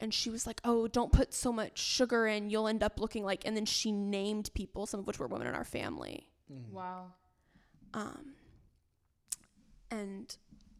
and 0.00 0.12
she 0.12 0.28
was 0.28 0.46
like, 0.46 0.60
"Oh, 0.64 0.86
don't 0.86 1.12
put 1.12 1.32
so 1.32 1.50
much 1.52 1.78
sugar 1.78 2.26
in, 2.26 2.50
you'll 2.50 2.68
end 2.68 2.82
up 2.82 3.00
looking 3.00 3.24
like." 3.24 3.46
And 3.46 3.56
then 3.56 3.64
she 3.64 3.90
named 3.90 4.50
people, 4.52 4.86
some 4.86 5.00
of 5.00 5.06
which 5.06 5.18
were 5.18 5.26
women 5.28 5.46
in 5.46 5.54
our 5.54 5.64
family. 5.64 6.28
wow 6.70 7.12
Um 7.94 8.34
and 9.90 10.36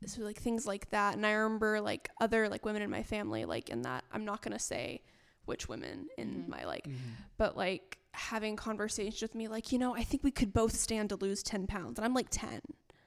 so 0.07 0.23
like 0.23 0.39
things 0.39 0.67
like 0.67 0.91
that. 0.91 1.15
And 1.17 1.27
I 1.27 1.33
remember 1.33 1.81
like 1.81 2.11
other 2.21 2.49
like 2.49 2.65
women 2.65 2.83
in 2.83 2.91
my 2.91 3.03
family 3.03 3.45
like 3.45 3.71
in 3.71 3.83
that 3.83 4.05
I'm 4.13 4.25
not 4.25 4.43
going 4.43 4.53
to 4.53 4.59
say 4.59 5.03
which 5.47 5.69
women 5.69 6.09
in 6.17 6.45
Mhm. 6.45 6.49
my 6.49 6.65
like 6.65 6.87
Mhm. 6.89 6.95
but 7.37 7.57
like 7.57 7.99
having 8.13 8.57
conversations 8.57 9.21
with 9.21 9.35
me 9.35 9.49
like 9.49 9.73
you 9.73 9.79
know 9.79 9.95
i 9.95 10.03
think 10.05 10.23
we 10.23 10.31
could 10.31 10.53
both 10.53 10.73
stand 10.73 11.09
to 11.09 11.17
lose 11.17 11.43
10 11.43 11.67
pounds 11.67 11.99
and 11.99 12.05
i'm 12.07 12.15
like 12.15 12.29
10 12.31 12.61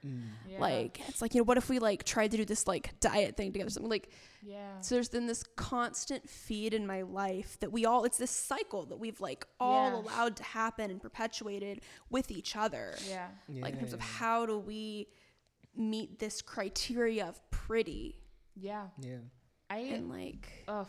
Mm. 0.06 0.22
Yeah. 0.48 0.60
like 0.60 1.02
it's 1.08 1.22
like 1.24 1.34
you 1.34 1.40
know 1.42 1.46
what 1.46 1.58
if 1.58 1.70
we 1.70 1.80
like 1.80 2.04
tried 2.04 2.30
to 2.32 2.38
do 2.38 2.46
this 2.46 2.68
like 2.68 2.92
diet 3.00 3.36
thing 3.36 3.52
together 3.52 3.70
something 3.72 3.90
like 3.90 4.12
yeah. 4.44 4.80
so 4.82 4.94
there's 4.94 5.10
been 5.10 5.26
this 5.26 5.44
constant 5.56 6.30
feed 6.30 6.74
in 6.76 6.86
my 6.86 7.02
life 7.02 7.58
that 7.62 7.72
we 7.72 7.86
all 7.86 8.04
it's 8.04 8.18
this 8.20 8.30
cycle 8.30 8.86
that 8.86 8.98
we've 9.00 9.20
like 9.20 9.48
all 9.60 9.90
Yeah. 9.90 9.96
allowed 10.02 10.36
to 10.36 10.44
happen 10.44 10.92
and 10.92 11.02
perpetuated 11.02 11.82
with 12.12 12.30
each 12.30 12.56
other 12.56 12.94
Yeah. 13.10 13.30
like 13.50 13.74
in 13.74 13.80
terms 13.80 13.94
of 13.94 14.00
Yeah. 14.02 14.06
how 14.06 14.46
do 14.46 14.60
we 14.60 15.08
meet 15.78 16.20
this 16.20 16.42
criteria 16.42 17.26
of 17.28 17.40
pretty 17.52 18.16
Yeah. 18.56 18.88
Yeah. 19.00 19.18
I 19.70 19.78
and 19.80 20.10
like 20.10 20.48
Ugh. 20.68 20.88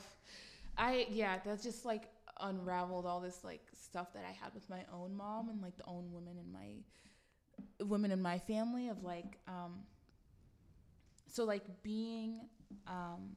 I 0.76 1.06
yeah, 1.10 1.38
that's 1.44 1.62
just 1.62 1.84
like 1.84 2.04
unraveled 2.40 3.04
all 3.04 3.20
this 3.20 3.42
like 3.44 3.60
stuff 3.74 4.12
that 4.14 4.24
I 4.28 4.32
had 4.32 4.54
with 4.54 4.68
my 4.70 4.84
own 4.92 5.16
mom 5.16 5.48
and 5.48 5.60
like 5.60 5.76
the 5.76 5.84
own 5.86 6.12
women 6.12 6.36
in 6.38 6.52
my 6.52 7.84
women 7.84 8.10
in 8.12 8.22
my 8.22 8.38
family 8.38 8.88
of 8.88 9.02
like 9.02 9.38
um 9.48 9.80
so 11.26 11.44
like 11.44 11.64
being 11.82 12.40
um 12.86 13.36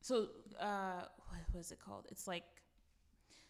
so 0.00 0.26
uh 0.60 1.02
what 1.28 1.40
was 1.54 1.70
it 1.72 1.78
called? 1.80 2.06
It's 2.10 2.26
like 2.26 2.44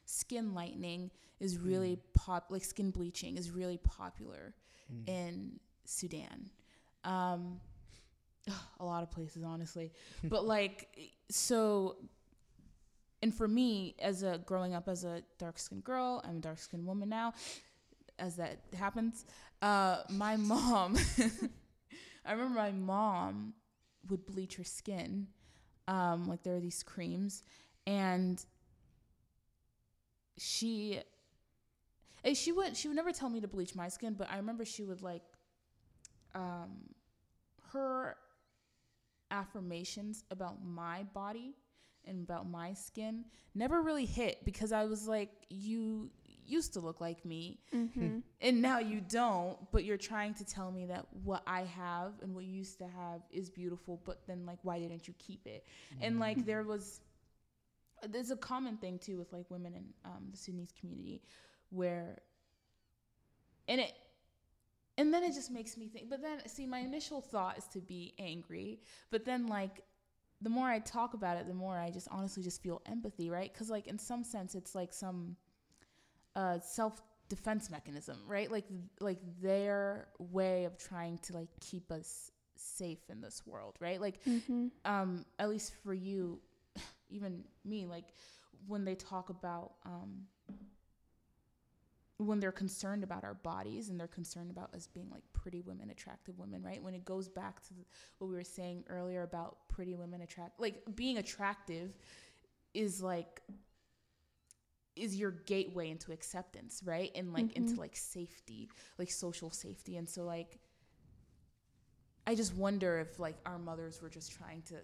skin 0.04 0.54
lightening 0.54 1.10
is 1.40 1.58
really 1.58 1.98
pop 2.14 2.46
like 2.50 2.64
skin 2.64 2.90
bleaching 2.90 3.36
is 3.36 3.50
really 3.50 3.78
popular 3.78 4.54
Mm. 4.92 5.08
in 5.08 5.60
Sudan. 5.84 6.48
Um, 7.06 7.60
a 8.80 8.84
lot 8.84 9.02
of 9.02 9.10
places, 9.10 9.42
honestly. 9.42 9.92
but 10.24 10.44
like, 10.44 10.88
so, 11.30 11.96
and 13.22 13.34
for 13.34 13.48
me, 13.48 13.94
as 13.98 14.22
a 14.22 14.40
growing 14.44 14.74
up 14.74 14.88
as 14.88 15.04
a 15.04 15.22
dark 15.38 15.58
skinned 15.58 15.84
girl, 15.84 16.22
I'm 16.28 16.36
a 16.36 16.40
dark 16.40 16.58
skinned 16.58 16.86
woman 16.86 17.08
now, 17.08 17.32
as 18.18 18.36
that 18.36 18.58
happens. 18.76 19.24
Uh, 19.62 19.98
my 20.10 20.36
mom, 20.36 20.96
I 22.24 22.32
remember 22.32 22.58
my 22.58 22.72
mom 22.72 23.54
would 24.08 24.26
bleach 24.26 24.56
her 24.56 24.64
skin. 24.64 25.28
Um, 25.88 26.26
like 26.26 26.42
there 26.42 26.56
are 26.56 26.60
these 26.60 26.82
creams, 26.82 27.44
and 27.86 28.44
she 30.36 31.00
she 32.34 32.50
would 32.50 32.76
she 32.76 32.88
would 32.88 32.96
never 32.96 33.12
tell 33.12 33.28
me 33.28 33.40
to 33.40 33.48
bleach 33.48 33.74
my 33.76 33.88
skin, 33.88 34.14
but 34.14 34.28
I 34.30 34.36
remember 34.36 34.64
she 34.64 34.82
would 34.82 35.00
like 35.00 35.22
um 36.34 36.95
her 37.72 38.16
affirmations 39.30 40.24
about 40.30 40.64
my 40.64 41.02
body 41.12 41.54
and 42.04 42.22
about 42.22 42.48
my 42.48 42.72
skin 42.72 43.24
never 43.54 43.82
really 43.82 44.06
hit 44.06 44.44
because 44.44 44.70
I 44.70 44.84
was 44.84 45.08
like 45.08 45.30
you 45.50 46.10
used 46.48 46.74
to 46.74 46.80
look 46.80 47.00
like 47.00 47.24
me. 47.24 47.58
Mhm. 47.72 48.22
and 48.40 48.62
now 48.62 48.78
you 48.78 49.00
don't 49.00 49.58
but 49.72 49.84
you're 49.84 49.96
trying 49.96 50.34
to 50.34 50.44
tell 50.44 50.70
me 50.70 50.86
that 50.86 51.06
what 51.24 51.42
I 51.46 51.62
have 51.64 52.12
and 52.22 52.34
what 52.34 52.44
you 52.44 52.52
used 52.52 52.78
to 52.78 52.86
have 52.86 53.22
is 53.30 53.50
beautiful 53.50 54.00
but 54.04 54.24
then 54.28 54.46
like 54.46 54.58
why 54.62 54.78
didn't 54.78 55.08
you 55.08 55.14
keep 55.18 55.46
it? 55.46 55.66
And 56.00 56.20
like 56.20 56.44
there 56.46 56.62
was 56.62 57.00
there's 58.08 58.30
a 58.30 58.36
common 58.36 58.76
thing 58.76 58.98
too 59.00 59.16
with 59.18 59.32
like 59.32 59.50
women 59.50 59.74
in 59.74 59.84
um, 60.04 60.28
the 60.30 60.36
Sudanese 60.36 60.72
community 60.78 61.22
where 61.70 62.18
and 63.66 63.80
it 63.80 63.92
and 64.98 65.12
then 65.12 65.22
it 65.22 65.34
just 65.34 65.50
makes 65.50 65.76
me 65.76 65.88
think 65.88 66.08
but 66.08 66.20
then 66.22 66.38
see 66.46 66.66
my 66.66 66.78
initial 66.78 67.20
thought 67.20 67.58
is 67.58 67.64
to 67.66 67.80
be 67.80 68.14
angry 68.18 68.80
but 69.10 69.24
then 69.24 69.46
like 69.46 69.82
the 70.42 70.50
more 70.50 70.68
I 70.68 70.78
talk 70.80 71.14
about 71.14 71.36
it 71.38 71.46
the 71.46 71.54
more 71.54 71.78
I 71.78 71.90
just 71.90 72.08
honestly 72.10 72.42
just 72.42 72.62
feel 72.62 72.82
empathy 72.86 73.30
right? 73.30 73.52
Because 73.52 73.70
like 73.70 73.86
in 73.86 73.98
some 73.98 74.22
sense 74.24 74.54
it's 74.54 74.74
like 74.74 74.92
some 74.92 75.36
uh, 76.34 76.58
self 76.60 77.02
defense 77.28 77.70
mechanism 77.70 78.18
right? 78.26 78.50
Like 78.50 78.66
like 79.00 79.18
their 79.40 80.08
way 80.18 80.64
of 80.64 80.76
trying 80.78 81.18
to 81.18 81.32
like 81.32 81.48
keep 81.60 81.90
us 81.90 82.30
safe 82.56 83.00
in 83.08 83.20
this 83.20 83.42
world 83.46 83.76
right? 83.80 84.00
Like 84.00 84.20
Mhm. 84.24 84.70
um 84.84 85.24
at 85.38 85.48
least 85.48 85.72
for 85.82 85.94
you 85.94 86.40
even 87.08 87.44
me 87.64 87.86
like 87.86 88.04
when 88.66 88.84
they 88.84 88.94
talk 88.94 89.30
about 89.30 89.72
um 89.84 90.26
when 92.18 92.40
they're 92.40 92.52
concerned 92.52 93.04
about 93.04 93.24
our 93.24 93.34
bodies 93.34 93.90
and 93.90 94.00
they're 94.00 94.06
concerned 94.06 94.50
about 94.50 94.74
us 94.74 94.86
being 94.86 95.10
like 95.10 95.22
pretty 95.34 95.60
women 95.60 95.90
attractive 95.90 96.38
women 96.38 96.62
right? 96.62 96.82
When 96.82 96.94
it 96.94 97.04
goes 97.04 97.28
back 97.28 97.62
to 97.68 97.74
what 98.18 98.28
we 98.28 98.34
were 98.34 98.44
saying 98.44 98.84
earlier 98.88 99.22
about 99.22 99.68
pretty 99.68 99.94
women 99.94 100.22
attract 100.22 100.58
like 100.58 100.82
being 100.94 101.18
attractive 101.18 101.96
is 102.72 103.02
like 103.02 103.42
is 104.96 105.14
your 105.16 105.30
gateway 105.30 105.90
into 105.90 106.10
acceptance 106.10 106.82
right? 106.84 107.10
And 107.14 107.32
like 107.34 107.52
into 107.52 107.74
Mhm. 107.74 107.78
like 107.78 107.96
safety 107.96 108.70
like 108.98 109.10
social 109.10 109.50
safety. 109.50 109.96
And 109.98 110.08
so 110.08 110.24
like 110.24 110.58
i 112.28 112.34
just 112.34 112.56
wonder 112.56 112.98
if 112.98 113.20
like 113.20 113.36
our 113.46 113.56
mothers 113.58 114.02
were 114.02 114.08
just 114.08 114.32
trying 114.32 114.60
to 114.62 114.74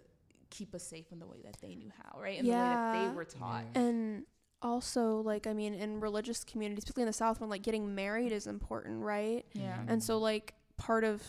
keep 0.50 0.74
us 0.76 0.84
safe 0.84 1.10
in 1.10 1.18
the 1.18 1.26
way 1.26 1.38
that 1.42 1.56
they 1.60 1.74
knew 1.74 1.90
how 2.02 2.20
right? 2.20 2.38
In 2.38 2.44
the 2.46 2.52
way 2.52 2.68
that 2.68 2.92
they 2.92 3.08
were 3.08 3.24
taught. 3.24 3.64
And 3.74 4.26
also 4.62 5.16
like 5.22 5.46
i 5.46 5.52
mean 5.52 5.74
in 5.74 6.00
religious 6.00 6.44
communities 6.44 6.84
particularly 6.84 7.04
in 7.04 7.08
the 7.08 7.12
south 7.12 7.40
when 7.40 7.50
like 7.50 7.62
getting 7.62 7.94
married 7.94 8.32
is 8.32 8.46
important 8.46 9.02
right 9.02 9.44
yeah 9.54 9.76
Mhm. 9.78 9.90
and 9.90 10.02
so 10.04 10.18
like 10.18 10.54
part 10.76 11.04
of 11.04 11.22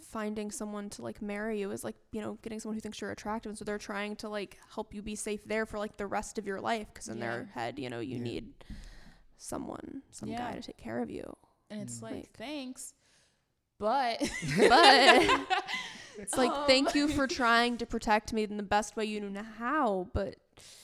finding 0.00 0.50
someone 0.50 0.90
to 0.90 1.02
like 1.02 1.22
marry 1.22 1.58
you 1.60 1.70
is 1.70 1.82
like 1.82 1.96
you 2.12 2.20
know 2.20 2.38
getting 2.42 2.60
someone 2.60 2.74
who 2.76 2.80
thinks 2.80 3.00
you're 3.00 3.10
attractive 3.10 3.50
and 3.50 3.58
so 3.58 3.64
they're 3.64 3.78
trying 3.78 4.14
to 4.16 4.28
like 4.28 4.58
help 4.74 4.94
you 4.94 5.02
be 5.02 5.14
safe 5.16 5.44
there 5.46 5.66
for 5.66 5.78
like 5.78 5.96
the 5.96 6.06
rest 6.06 6.38
of 6.38 6.46
your 6.46 6.60
life 6.60 6.86
because 6.92 7.08
in 7.08 7.18
their 7.20 7.50
head 7.54 7.78
you 7.78 7.88
know 7.88 8.00
you 8.00 8.16
Yeah. 8.18 8.22
need 8.22 8.54
someone 9.38 10.02
some 10.10 10.28
Yeah. 10.28 10.38
guy 10.38 10.52
to 10.56 10.62
take 10.62 10.76
care 10.76 11.00
of 11.00 11.10
you 11.10 11.34
and 11.70 11.80
it's 11.80 11.98
Mm. 11.98 12.02
like, 12.02 12.12
Like- 12.14 12.36
thanks 12.36 12.94
but 13.78 14.20
But- 14.68 15.46
it's 16.18 16.36
like 16.36 16.50
Um, 16.50 16.66
thank 16.66 16.94
you 16.94 17.08
for 17.08 17.26
trying 17.42 17.76
to 17.78 17.86
protect 17.86 18.32
me 18.32 18.42
in 18.44 18.56
the 18.56 18.62
best 18.62 18.96
way 18.96 19.04
you 19.04 19.20
know 19.20 19.42
how 19.58 20.08
but 20.12 20.36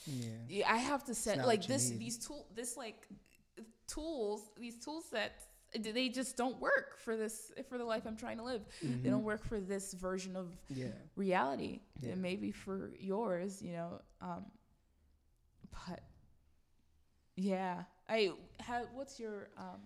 Yeah. 0.05 0.27
Yeah, 0.49 0.73
I 0.73 0.77
have 0.77 1.03
to 1.05 1.13
say 1.15 1.41
like 1.43 1.65
this 1.67 1.89
need. 1.89 1.99
these 1.99 2.17
tool 2.17 2.47
this 2.55 2.75
like 2.77 3.07
tools 3.87 4.49
these 4.57 4.77
tool 4.83 5.01
sets 5.01 5.47
they 5.79 6.09
just 6.09 6.35
don't 6.35 6.59
work 6.59 6.99
for 6.99 7.15
this 7.15 7.51
for 7.69 7.77
the 7.77 7.85
life 7.85 8.03
I'm 8.05 8.17
trying 8.17 8.37
to 8.39 8.43
live. 8.43 8.61
They 8.81 9.09
don't 9.09 9.21
Mhm. 9.21 9.23
work 9.23 9.45
for 9.45 9.61
this 9.61 9.93
version 9.93 10.35
of 10.35 10.57
Yeah. 10.67 10.87
reality. 11.15 11.79
Yeah. 12.01 12.11
And 12.11 12.21
maybe 12.21 12.51
for 12.51 12.91
yours, 12.99 13.61
you 13.61 13.71
know. 13.71 14.01
Um 14.19 14.51
but 15.71 16.01
yeah. 17.37 17.83
I 18.09 18.31
how 18.59 18.83
what's 18.93 19.19
your 19.19 19.49
um 19.57 19.81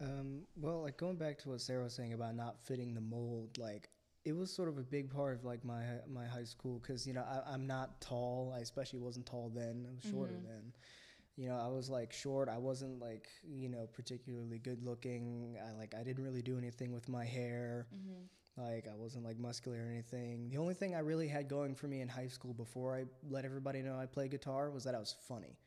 Um, 0.00 0.46
well, 0.56 0.82
like 0.82 0.96
going 0.98 1.16
back 1.16 1.38
to 1.38 1.50
what 1.50 1.60
Sarah 1.60 1.84
was 1.84 1.94
saying 1.94 2.12
about 2.12 2.34
not 2.34 2.60
fitting 2.60 2.94
the 2.94 3.00
mold, 3.00 3.56
like 3.58 3.88
it 4.26 4.36
was 4.36 4.52
sort 4.52 4.68
of 4.68 4.76
a 4.78 4.82
big 4.82 5.08
part 5.10 5.36
of 5.36 5.44
like 5.44 5.64
my 5.64 5.82
my 6.12 6.26
high 6.26 6.44
school 6.44 6.80
because 6.80 7.06
you 7.06 7.14
know 7.14 7.22
I, 7.22 7.52
I'm 7.54 7.66
not 7.66 8.00
tall. 8.00 8.52
I 8.56 8.60
especially 8.60 8.98
wasn't 8.98 9.26
tall 9.26 9.50
then. 9.54 9.86
I 9.90 9.94
was 9.94 10.04
shorter 10.04 10.34
Mhm. 10.34 10.44
then. 10.50 10.72
You 11.36 11.48
know, 11.48 11.56
I 11.56 11.68
was 11.68 11.88
like 11.90 12.12
short. 12.12 12.48
I 12.48 12.58
wasn't 12.58 12.98
like 13.00 13.28
you 13.48 13.68
know 13.68 13.86
particularly 13.92 14.58
good 14.58 14.82
looking. 14.82 15.56
I 15.66 15.72
like 15.72 15.94
I 15.94 16.02
didn't 16.02 16.24
really 16.24 16.42
do 16.42 16.58
anything 16.58 16.92
with 16.92 17.08
my 17.08 17.24
hair. 17.24 17.86
Like 18.56 18.88
I 18.88 18.96
wasn't 18.96 19.24
like 19.24 19.38
muscular 19.38 19.78
or 19.78 19.90
anything. 19.90 20.48
The 20.48 20.56
only 20.58 20.74
thing 20.74 20.94
I 20.94 21.00
really 21.00 21.28
had 21.28 21.48
going 21.48 21.74
for 21.74 21.88
me 21.88 22.00
in 22.00 22.08
high 22.08 22.28
school 22.28 22.54
before 22.54 22.96
I 22.96 23.04
let 23.28 23.44
everybody 23.44 23.82
know 23.82 23.96
I 23.98 24.06
play 24.06 24.28
guitar 24.28 24.70
was 24.70 24.84
that 24.84 24.94
I 24.94 24.98
was 24.98 25.14
funny. 25.28 25.58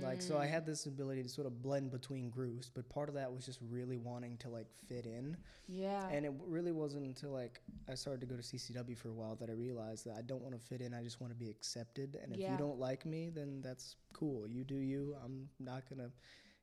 Like 0.00 0.22
so 0.22 0.38
I 0.38 0.46
Mm. 0.46 0.50
had 0.50 0.66
this 0.66 0.86
ability 0.86 1.22
to 1.22 1.28
sort 1.28 1.46
of 1.46 1.62
blend 1.62 1.90
between 1.90 2.30
groups, 2.30 2.70
but 2.74 2.88
part 2.88 3.08
of 3.08 3.14
that 3.16 3.32
was 3.32 3.44
just 3.44 3.58
really 3.70 3.96
wanting 3.98 4.36
to 4.38 4.48
like 4.48 4.66
fit 4.88 5.04
in. 5.06 5.36
Yeah. 5.68 6.08
And 6.10 6.24
it 6.24 6.32
really 6.46 6.72
wasn't 6.72 7.04
until 7.06 7.30
like 7.30 7.60
I 7.88 7.94
started 7.94 8.20
to 8.20 8.26
go 8.26 8.36
to 8.36 8.42
CCW 8.42 8.96
for 8.96 9.08
a 9.08 9.12
while 9.12 9.34
that 9.36 9.50
I 9.50 9.52
realized 9.52 10.04
that 10.06 10.14
I 10.16 10.22
don't 10.22 10.42
want 10.42 10.54
to 10.54 10.60
fit 10.60 10.80
in. 10.80 10.94
I 10.94 11.02
just 11.02 11.20
want 11.20 11.32
to 11.32 11.38
be 11.38 11.50
accepted. 11.50 12.18
And 12.22 12.32
if 12.32 12.40
Yeah. 12.40 12.52
you 12.52 12.56
don't 12.58 12.78
like 12.78 13.04
me, 13.04 13.30
then 13.30 13.60
that's 13.62 13.96
cool. 14.12 14.46
You 14.48 14.64
do 14.64 14.76
you. 14.76 15.16
I'm 15.24 15.48
not 15.58 15.88
gonna 15.88 16.10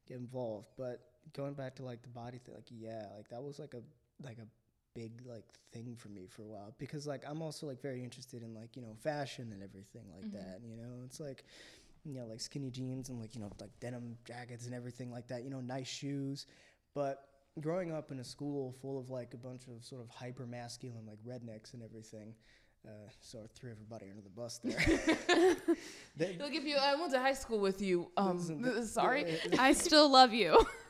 get 0.07 0.17
involved. 0.17 0.69
But 0.77 1.01
going 1.33 1.53
back 1.53 1.75
to 1.75 1.83
like 1.83 2.01
the 2.01 2.09
body 2.09 2.37
thing, 2.39 2.55
like 2.55 2.67
yeah, 2.71 3.05
like 3.15 3.27
that 3.29 3.43
was 3.43 3.59
like 3.59 3.73
a 3.73 3.81
like 4.23 4.37
a 4.39 4.47
big 4.95 5.21
like 5.25 5.45
thing 5.71 5.95
for 5.95 6.09
me 6.09 6.25
for 6.27 6.41
a 6.41 6.47
while 6.47 6.73
because 6.79 7.05
like 7.05 7.23
I'm 7.27 7.41
also 7.43 7.67
like 7.67 7.81
very 7.81 8.03
interested 8.03 8.41
in 8.41 8.55
like 8.55 8.75
you 8.75 8.81
know 8.81 8.95
fashion 9.03 9.51
and 9.53 9.61
everything 9.61 10.03
like 10.15 10.25
Mhm. 10.25 10.33
that. 10.33 10.61
You 10.63 10.75
know, 10.75 11.03
it's 11.05 11.19
like 11.19 11.43
you 12.07 12.13
know 12.13 12.25
like 12.25 12.39
skinny 12.41 12.71
jeans 12.71 13.09
and 13.09 13.19
like 13.19 13.35
you 13.35 13.41
know 13.41 13.51
like 13.59 13.71
denim 13.79 14.17
jackets 14.25 14.65
and 14.65 14.73
everything 14.73 15.11
like 15.11 15.27
that. 15.27 15.43
You 15.43 15.49
know, 15.49 15.59
nice 15.61 15.87
shoes, 15.87 16.45
but 16.95 17.23
growing 17.59 17.91
up 17.91 18.11
in 18.11 18.19
a 18.19 18.23
school 18.23 18.73
full 18.81 18.97
of 18.99 19.09
like 19.09 19.33
a 19.33 19.37
bunch 19.37 19.63
of 19.67 19.83
sort 19.83 20.01
of 20.01 20.09
hyper 20.09 20.45
masculine 20.45 21.05
like 21.05 21.19
rednecks 21.27 21.73
and 21.73 21.83
everything. 21.83 22.33
Uh, 22.87 22.91
so 23.19 23.39
I 23.39 23.47
threw 23.53 23.71
everybody 23.71 24.05
under 24.09 24.21
the 24.21 24.29
bus 24.29 24.59
there. 24.63 24.79
They- 26.15 26.37
Look 26.39 26.53
if 26.53 26.63
you 26.63 26.77
I 26.77 26.95
went 26.95 27.11
to 27.13 27.19
high 27.19 27.33
school 27.33 27.59
with 27.59 27.81
you. 27.81 28.09
Um 28.15 28.37
listen, 28.37 28.85
sorry. 29.01 29.37
i 29.59 29.73
still 29.73 30.09
love 30.09 30.33
you 30.33 30.57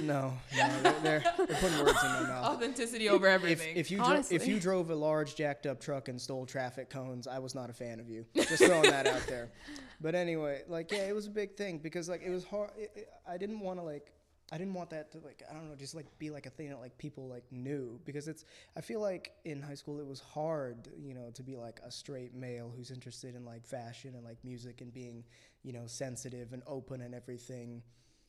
No, 0.00 0.32
no, 0.56 0.68
they're, 0.82 0.92
they're, 1.02 1.24
they're 1.36 1.46
putting 1.46 1.78
words 1.84 2.02
in 2.02 2.12
my 2.12 2.22
mouth. 2.22 2.44
Authenticity 2.56 3.08
over 3.08 3.26
If, 3.26 3.32
everything. 3.34 3.76
if 3.76 3.90
you 3.90 3.98
dro- 3.98 4.22
if 4.30 4.46
you 4.46 4.60
drove 4.60 4.90
a 4.90 4.94
large 4.94 5.34
jacked 5.34 5.66
up 5.66 5.80
truck 5.80 6.08
and 6.08 6.20
stole 6.20 6.46
traffic 6.46 6.90
cones, 6.90 7.26
I 7.26 7.38
was 7.38 7.54
not 7.54 7.70
a 7.70 7.72
fan 7.72 7.98
of 8.00 8.08
you. 8.08 8.24
Just 8.34 8.64
throwing 8.64 8.90
that 8.90 9.06
out 9.06 9.26
there. 9.26 9.50
But 10.02 10.14
anyway, 10.14 10.62
like 10.66 10.90
yeah, 10.92 11.06
it 11.08 11.14
was 11.14 11.26
a 11.26 11.30
big 11.30 11.56
thing 11.58 11.76
because 11.76 12.08
like 12.08 12.22
it 12.22 12.30
was 12.30 12.42
hard. 12.44 12.70
It, 12.78 12.90
it, 12.96 13.08
I 13.28 13.36
didn't 13.36 13.60
want 13.60 13.78
to 13.78 13.82
like. 13.84 14.12
I 14.52 14.58
didn't 14.58 14.72
want 14.74 14.90
that 14.90 15.12
to 15.12 15.18
like 15.18 15.42
I 15.48 15.52
don't 15.52 15.68
know 15.68 15.76
just 15.76 15.94
like 15.94 16.06
be 16.18 16.30
like 16.30 16.46
a 16.46 16.50
thing 16.50 16.70
that 16.70 16.80
like 16.80 16.96
people 16.98 17.28
like 17.28 17.44
knew 17.52 18.00
because 18.06 18.26
it's 18.26 18.44
I 18.76 18.80
feel 18.80 19.00
like 19.00 19.32
in 19.44 19.60
high 19.62 19.74
school 19.74 20.00
it 20.00 20.06
was 20.06 20.18
hard 20.20 20.88
you 20.98 21.14
know 21.14 21.30
to 21.34 21.42
be 21.44 21.54
like 21.56 21.78
a 21.86 21.90
straight 21.92 22.34
male 22.34 22.72
who's 22.76 22.90
interested 22.90 23.36
in 23.36 23.44
like 23.44 23.64
fashion 23.64 24.14
and 24.16 24.24
like 24.24 24.38
music 24.42 24.80
and 24.80 24.92
being 24.92 25.22
you 25.62 25.72
know 25.72 25.82
sensitive 25.86 26.52
and 26.52 26.64
open 26.66 27.00
and 27.02 27.14
everything 27.14 27.80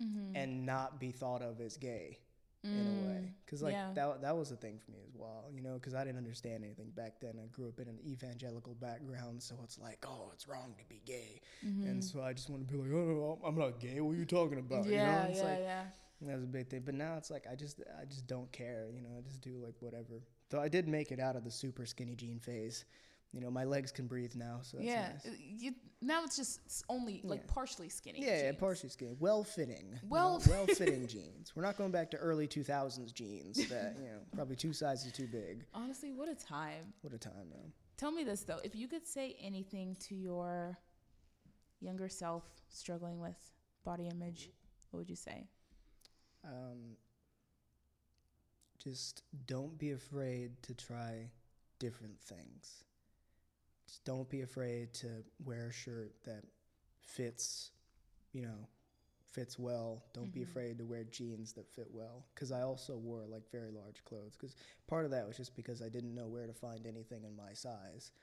Mm-hmm. 0.01 0.35
and 0.35 0.65
not 0.65 0.99
be 0.99 1.11
thought 1.11 1.41
of 1.41 1.59
as 1.61 1.77
gay 1.77 2.17
in 2.63 2.69
a 2.69 3.07
way 3.07 3.33
because 3.43 3.63
like 3.63 3.73
Mm, 3.73 3.77
yeah. 3.77 3.93
that, 3.95 4.21
that 4.21 4.37
was 4.37 4.51
a 4.51 4.55
thing 4.55 4.77
for 4.77 4.91
me 4.91 4.99
as 5.07 5.15
well 5.15 5.45
you 5.51 5.61
know 5.61 5.73
because 5.73 5.95
i 5.95 6.03
didn't 6.03 6.19
understand 6.19 6.63
anything 6.63 6.91
back 6.95 7.19
then 7.19 7.33
i 7.43 7.47
grew 7.47 7.67
up 7.67 7.79
in 7.79 7.87
an 7.87 7.97
evangelical 8.05 8.75
background 8.75 9.41
so 9.41 9.55
it's 9.63 9.79
like 9.79 10.05
oh 10.07 10.29
it's 10.31 10.47
wrong 10.47 10.75
to 10.77 10.85
be 10.85 11.01
gay 11.05 11.41
Mm-hmm. 11.65 11.87
and 11.87 12.03
so 12.03 12.21
i 12.21 12.33
just 12.33 12.49
want 12.51 12.67
to 12.67 12.71
be 12.71 12.79
like 12.79 12.91
oh 12.91 13.05
no, 13.05 13.39
i'm 13.47 13.57
not 13.57 13.79
gay 13.79 13.99
what 13.99 14.11
are 14.11 14.15
you 14.15 14.25
talking 14.25 14.59
about 14.59 14.85
you 14.85 14.91
know 14.91 14.97
yeah, 14.97 15.23
it's 15.25 15.39
yeah, 15.39 15.45
like 15.49 15.59
yeah. 15.59 15.83
that 16.21 16.35
was 16.35 16.43
a 16.43 16.47
big 16.47 16.67
thing 16.69 16.83
but 16.85 16.93
now 16.93 17.15
it's 17.17 17.31
like 17.31 17.45
i 17.51 17.55
just 17.55 17.81
i 17.99 18.05
just 18.05 18.27
don't 18.27 18.51
care 18.51 18.85
you 18.93 19.01
know 19.01 19.09
i 19.17 19.21
just 19.21 19.41
do 19.41 19.53
like 19.65 19.75
whatever 19.79 20.21
though 20.51 20.61
i 20.61 20.67
did 20.67 20.87
make 20.87 21.11
it 21.11 21.19
out 21.19 21.35
of 21.35 21.43
the 21.43 21.51
super 21.51 21.85
skinny 21.87 22.13
jean 22.15 22.37
phase 22.39 22.85
you 23.33 23.39
know 23.41 23.49
my 23.49 23.63
legs 23.63 23.91
can 23.91 24.07
breathe 24.07 24.35
now 24.35 24.59
so 24.61 24.77
that's 24.77 24.87
yeah, 24.87 25.09
nice. 25.25 25.35
you, 25.39 25.71
now 26.01 26.23
it's 26.23 26.35
just 26.35 26.59
s- 26.65 26.83
only 26.89 27.21
like 27.23 27.41
Yeah. 27.45 27.53
partially 27.53 27.87
skinny. 27.89 28.21
Yeah, 28.23 28.43
yeah, 28.45 28.51
partially 28.53 28.89
skinny, 28.89 29.15
well 29.19 29.43
fitting, 29.43 29.99
Well- 30.09 30.41
well 30.49 30.65
fitting 30.81 31.07
jeans. 31.07 31.53
We're 31.55 31.63
not 31.63 31.77
going 31.77 31.91
back 31.91 32.11
to 32.11 32.17
early 32.17 32.47
two 32.47 32.63
thousands 32.63 33.11
jeans 33.11 33.55
that 33.69 33.95
you 33.99 34.07
know 34.09 34.19
probably 34.35 34.55
two 34.55 34.73
sizes 34.73 35.11
too 35.13 35.27
big. 35.27 35.63
Honestly, 35.73 36.11
what 36.11 36.27
a 36.29 36.35
time. 36.35 36.93
What 37.01 37.13
a 37.13 37.17
time, 37.17 37.49
man. 37.49 37.71
Tell 37.97 38.11
me 38.11 38.23
this 38.23 38.41
though: 38.43 38.59
if 38.63 38.75
you 38.75 38.87
could 38.87 39.05
say 39.05 39.35
anything 39.41 39.95
to 40.07 40.15
your 40.15 40.77
younger 41.79 42.09
self 42.09 42.43
struggling 42.69 43.19
with 43.19 43.37
body 43.85 44.07
image, 44.07 44.49
what 44.89 44.99
would 44.99 45.09
you 45.09 45.15
say? 45.15 45.47
Um, 46.43 46.97
just 48.83 49.23
don't 49.45 49.77
be 49.77 49.91
afraid 49.91 50.51
to 50.63 50.73
try 50.73 51.29
different 51.79 52.19
things. 52.19 52.83
Just 53.91 54.05
don't 54.05 54.29
be 54.29 54.39
afraid 54.39 54.93
to 54.93 55.07
wear 55.43 55.67
a 55.67 55.73
shirt 55.73 56.13
that 56.23 56.45
fits, 57.01 57.71
you 58.31 58.41
know, 58.41 58.69
fits 59.25 59.59
well. 59.59 60.01
Don't 60.13 60.31
be 60.31 60.39
Mhm. 60.39 60.43
afraid 60.49 60.77
to 60.77 60.85
wear 60.85 61.03
jeans 61.03 61.51
that 61.53 61.67
fit 61.67 61.91
well. 61.91 62.25
Because 62.33 62.53
I 62.53 62.61
also 62.61 62.97
wore 62.97 63.25
like 63.27 63.49
very 63.51 63.69
large 63.69 64.01
clothes. 64.05 64.37
Because 64.37 64.55
part 64.87 65.03
of 65.03 65.11
that 65.11 65.27
was 65.27 65.35
just 65.35 65.55
because 65.57 65.81
I 65.81 65.89
didn't 65.89 66.15
know 66.15 66.29
where 66.29 66.47
to 66.47 66.53
find 66.53 66.87
anything 66.87 67.25
in 67.25 67.35
my 67.35 67.53
size. 67.53 68.13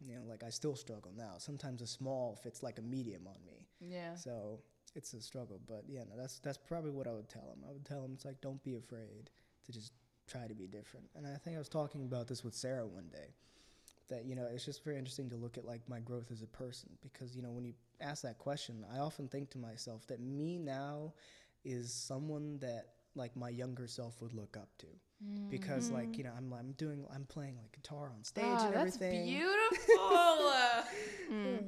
You 0.00 0.14
know, 0.14 0.22
like 0.24 0.42
I 0.42 0.48
still 0.48 0.74
struggle 0.74 1.12
now. 1.12 1.36
Sometimes 1.36 1.82
a 1.82 1.86
small 1.86 2.34
fits 2.34 2.62
like 2.62 2.78
a 2.78 2.82
medium 2.82 3.26
on 3.26 3.44
me. 3.44 3.66
Yeah. 3.80 4.14
So 4.14 4.62
it's 4.94 5.12
a 5.12 5.20
struggle, 5.20 5.60
but 5.66 5.84
yeah, 5.86 6.04
no, 6.04 6.16
that's 6.16 6.38
that's 6.38 6.56
probably 6.56 6.90
what 6.92 7.06
I 7.06 7.12
would 7.12 7.28
tell 7.28 7.50
him. 7.50 7.62
I 7.68 7.72
would 7.72 7.84
tell 7.84 8.02
him 8.02 8.14
it's 8.14 8.24
like 8.24 8.40
don't 8.40 8.62
be 8.62 8.76
afraid 8.76 9.28
to 9.66 9.72
just 9.72 9.92
try 10.26 10.46
to 10.48 10.54
be 10.54 10.66
different. 10.66 11.10
And 11.14 11.26
I 11.26 11.36
think 11.36 11.56
I 11.56 11.58
was 11.58 11.68
talking 11.68 12.04
about 12.06 12.28
this 12.28 12.42
with 12.42 12.54
Sarah 12.54 12.86
one 12.86 13.08
day. 13.10 13.34
That 14.08 14.24
you 14.24 14.34
know, 14.34 14.46
it's 14.52 14.64
just 14.64 14.84
very 14.84 14.96
interesting 14.96 15.28
to 15.30 15.36
look 15.36 15.58
at 15.58 15.64
like 15.64 15.82
my 15.88 16.00
growth 16.00 16.30
as 16.32 16.42
a 16.42 16.46
person 16.46 16.90
because 17.02 17.36
you 17.36 17.42
know 17.42 17.50
when 17.50 17.64
you 17.64 17.74
ask 18.00 18.22
that 18.22 18.38
question, 18.38 18.84
I 18.94 18.98
often 18.98 19.28
think 19.28 19.50
to 19.50 19.58
myself 19.58 20.06
that 20.06 20.20
me 20.20 20.58
now 20.58 21.12
is 21.64 21.92
someone 21.92 22.58
that 22.60 22.86
like 23.14 23.36
my 23.36 23.48
younger 23.48 23.86
self 23.86 24.22
would 24.22 24.32
look 24.32 24.56
up 24.56 24.68
to 24.78 24.86
because 25.50 25.90
like 25.90 26.16
you 26.16 26.24
know 26.24 26.30
I'm 26.36 26.52
I'm 26.52 26.72
doing 26.72 27.04
I'm 27.12 27.24
playing 27.24 27.56
like 27.56 27.72
guitar 27.72 28.12
on 28.14 28.22
stage 28.24 28.44
Ah, 28.44 28.66
and 28.66 28.74
that's 28.76 28.96
everything. 28.96 29.24
beautiful. 29.26 30.52
Mm. 31.30 31.64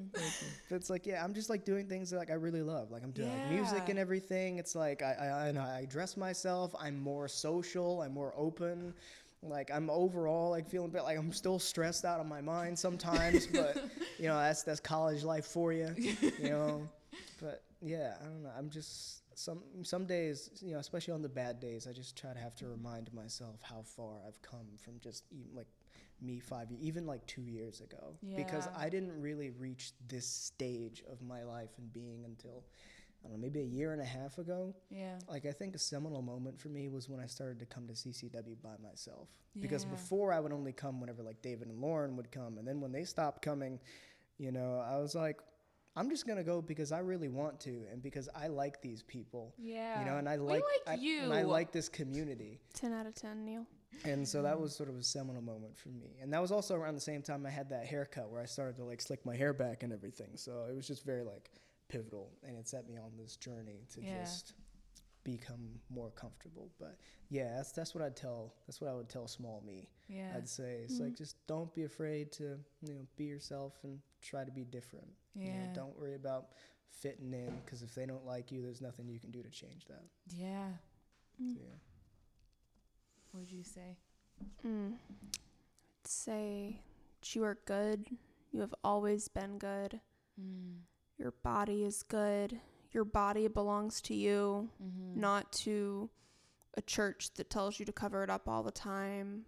But 0.69 0.77
it's 0.77 0.91
like, 0.91 1.07
yeah, 1.07 1.23
I'm 1.23 1.35
just 1.35 1.51
like 1.51 1.65
doing 1.65 1.87
things 1.87 2.11
that 2.11 2.17
like 2.17 2.31
I 2.31 2.35
really 2.35 2.63
love. 2.63 2.91
Like 2.91 3.03
I'm 3.03 3.11
doing 3.13 3.29
like 3.29 3.45
music 3.51 3.89
and 3.89 3.99
everything. 3.99 4.59
It's 4.59 4.75
like 4.75 5.03
I, 5.03 5.13
I 5.13 5.49
I 5.49 5.53
know 5.53 5.61
I 5.61 5.85
dress 5.89 6.17
myself. 6.17 6.75
I'm 6.81 6.99
more 6.99 7.29
social. 7.29 8.03
I'm 8.03 8.13
more 8.13 8.33
open. 8.37 8.95
Like 9.43 9.71
I'm 9.73 9.89
overall 9.89 10.51
like 10.51 10.69
feeling 10.69 10.91
a 10.91 10.93
bit 10.93 11.03
like 11.03 11.19
I'm 11.19 11.33
still 11.33 11.59
stressed 11.59 12.05
out 12.05 12.21
of 12.21 12.27
my 12.27 12.41
mind 12.41 12.79
sometimes, 12.79 13.47
but 13.47 13.77
you 14.19 14.29
know 14.29 14.39
that's 14.39 14.63
that's 14.63 14.81
college 14.81 15.25
life 15.25 15.47
for 15.47 15.73
you, 15.73 15.95
you 15.97 16.51
know. 16.51 16.89
But 17.41 17.63
yeah, 17.81 18.17
I 18.21 18.25
don't 18.25 18.43
know. 18.43 18.51
I'm 18.57 18.69
just 18.69 19.23
some 19.39 19.63
some 19.83 20.05
days, 20.05 20.51
you 20.61 20.75
know, 20.75 20.79
especially 20.79 21.15
on 21.15 21.23
the 21.23 21.29
bad 21.29 21.59
days, 21.59 21.87
I 21.89 21.93
just 21.93 22.17
try 22.17 22.33
to 22.33 22.39
have 22.39 22.55
to 22.57 22.69
remind 22.69 23.13
myself 23.15 23.61
how 23.63 23.83
far 23.83 24.17
I've 24.27 24.41
come 24.43 24.67
from 24.77 25.01
just 25.01 25.25
even 25.31 25.57
like 25.57 25.67
me 26.21 26.39
five 26.39 26.71
years, 26.71 26.83
even 26.83 27.07
like 27.07 27.25
two 27.27 27.43
years 27.43 27.81
ago, 27.81 28.15
because 28.37 28.69
I 28.77 28.91
didn't 28.91 29.19
really 29.21 29.51
reach 29.51 29.93
this 30.09 30.27
stage 30.27 31.03
of 31.11 31.23
my 31.23 31.45
life 31.45 31.71
and 31.79 31.91
being 31.93 32.25
until 32.27 32.65
I 33.25 33.29
don't 33.29 33.33
know, 33.33 33.43
maybe 33.43 33.61
a 33.61 33.65
year 33.65 33.93
and 33.93 34.01
a 34.01 34.05
half 34.05 34.39
ago. 34.39 34.75
yeah. 34.89 35.19
Like 35.29 35.47
I 35.47 35.53
think 35.53 35.75
a 35.75 35.79
seminal 35.79 36.23
moment 36.23 36.59
for 36.59 36.69
me 36.69 36.89
was 36.89 37.09
when 37.09 37.21
I 37.21 37.27
started 37.27 37.59
to 37.61 37.67
come 37.67 37.87
to 37.87 37.93
CCW 37.93 38.61
by 38.63 38.77
myself. 38.83 39.29
Yeah. 39.55 39.63
Because 39.63 39.85
before 39.85 40.33
I 40.33 40.41
would 40.41 40.53
only 40.53 40.73
come 40.73 41.01
whenever 41.01 41.23
like 41.23 41.43
David 41.43 41.69
and 41.69 41.81
Lauren 41.81 42.17
would 42.17 42.31
come, 42.31 42.59
and 42.59 42.67
then 42.67 42.81
when 42.81 42.93
they 42.93 43.05
stopped 43.05 43.43
coming, 43.43 43.79
you 44.39 44.53
know, 44.53 44.83
I 44.87 44.99
was 44.99 45.15
like, 45.15 45.39
I'm 45.97 46.09
just 46.09 46.27
gonna 46.27 46.45
go 46.45 46.63
because 46.63 46.93
I 46.93 47.01
really 47.01 47.29
want 47.29 47.61
to, 47.61 47.83
and 47.93 48.03
because 48.03 48.29
I 48.35 48.47
like 48.47 48.81
these 48.81 49.03
people. 49.03 49.55
Yeah. 49.59 50.01
You 50.01 50.07
know, 50.07 50.17
and 50.19 50.29
I 50.29 50.37
like, 50.37 50.63
like 50.63 50.99
I, 50.99 51.01
you. 51.01 51.25
and 51.25 51.33
I 51.35 51.43
like 51.43 51.73
this 51.73 51.89
community. 51.89 52.61
Ten 52.75 52.93
out 52.93 53.07
of 53.07 53.15
ten, 53.15 53.45
Neil. 53.45 53.67
And 54.05 54.27
so 54.27 54.41
that 54.43 54.59
was 54.59 54.75
sort 54.75 54.89
of 54.89 54.97
a 54.97 55.03
seminal 55.03 55.43
moment 55.43 55.77
for 55.77 55.89
me. 55.89 56.17
And 56.23 56.33
that 56.33 56.41
was 56.41 56.53
also 56.53 56.75
around 56.77 56.95
the 56.95 57.01
same 57.01 57.23
time 57.23 57.45
I 57.45 57.51
had 57.51 57.69
that 57.71 57.87
haircut 57.87 58.31
where 58.31 58.41
I 58.41 58.47
started 58.47 58.77
to 58.77 58.85
like 58.85 59.01
slick 59.01 59.27
my 59.27 59.35
hair 59.37 59.53
back 59.53 59.83
and 59.83 59.93
everything. 59.93 60.37
So 60.37 60.65
it 60.71 60.75
was 60.77 60.87
just 60.87 61.05
very 61.05 61.25
like 61.25 61.51
pivotal 61.91 62.31
and 62.43 62.57
it 62.57 62.67
set 62.69 62.87
me 62.89 62.97
on 62.97 63.11
this 63.19 63.37
journey 63.37 63.85
to 63.95 64.01
Yeah. 64.03 64.23
just 64.25 64.55
become 65.25 65.81
more 65.91 66.11
comfortable. 66.13 66.71
But 66.79 66.97
yeah, 67.29 67.57
that's 67.57 67.73
that's 67.73 67.95
what 67.95 68.03
I'd 68.03 68.17
tell 68.17 68.55
that's 68.67 68.81
what 68.81 68.89
I 68.91 68.95
would 68.95 69.09
tell 69.09 69.27
small 69.29 69.63
me. 69.67 69.89
Yeah. 70.09 70.33
I'd 70.37 70.49
say 70.49 70.81
it's 70.85 70.99
like 70.99 71.15
just 71.17 71.37
don't 71.47 71.73
be 71.75 71.85
afraid 71.85 72.33
to, 72.33 72.59
you 72.81 72.95
know, 72.95 73.07
be 73.17 73.25
yourself 73.25 73.75
and 73.85 74.01
try 74.23 74.45
to 74.45 74.51
be 74.51 74.65
different. 74.65 75.09
You 75.35 75.49
know, 75.53 75.53
Yeah. 75.67 75.73
don't 75.75 75.99
worry 75.99 76.15
about 76.15 76.53
fitting 76.91 77.33
in 77.35 77.61
because 77.65 77.83
if 77.83 77.95
they 77.95 78.07
don't 78.07 78.25
like 78.27 78.51
you, 78.51 78.63
there's 78.63 78.81
nothing 78.81 79.09
you 79.09 79.21
can 79.21 79.31
do 79.31 79.43
to 79.43 79.51
change 79.51 79.85
that. 79.87 80.05
Yeah. 80.35 80.73
Mm. 81.41 81.55
So, 81.55 81.61
yeah. 81.63 81.77
What 83.31 83.41
would 83.41 83.53
you 83.53 83.63
say? 83.63 83.97
Mm. 84.67 84.95
I'd 84.95 86.07
say 86.07 86.81
that 87.21 87.35
you 87.35 87.45
are 87.45 87.59
good. 87.67 88.07
You 88.53 88.61
have 88.61 88.75
always 88.83 89.29
been 89.29 89.59
good. 89.59 90.01
Mm. 90.41 90.79
Your 91.21 91.33
body 91.43 91.85
is 91.85 92.03
good. 92.03 92.59
Your 92.93 93.05
body 93.05 93.47
belongs 93.47 94.01
to 94.03 94.15
you, 94.15 94.69
Mm-hmm. 94.83 95.21
not 95.21 95.53
to 95.65 96.09
a 96.77 96.83
church 96.83 97.31
that 97.35 97.51
tells 97.51 97.79
you 97.79 97.85
to 97.85 97.93
cover 97.93 98.25
it 98.25 98.31
up 98.31 98.49
all 98.49 98.63
the 98.63 98.71
time, 98.71 99.45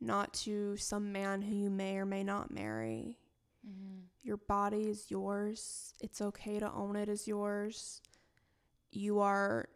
not 0.00 0.34
to 0.34 0.76
some 0.76 1.10
man 1.10 1.42
who 1.42 1.54
you 1.54 1.70
may 1.70 1.96
or 1.96 2.04
may 2.04 2.22
not 2.22 2.50
marry. 2.52 3.18
Mm-hmm. 3.66 4.00
Your 4.22 4.36
body 4.36 4.88
is 4.88 5.10
yours. 5.10 5.94
It's 6.00 6.20
okay 6.20 6.58
to 6.58 6.70
own 6.72 6.96
it 6.96 7.08
as 7.08 7.26
yours. 7.26 8.00
You 8.92 9.20
are 9.20 9.68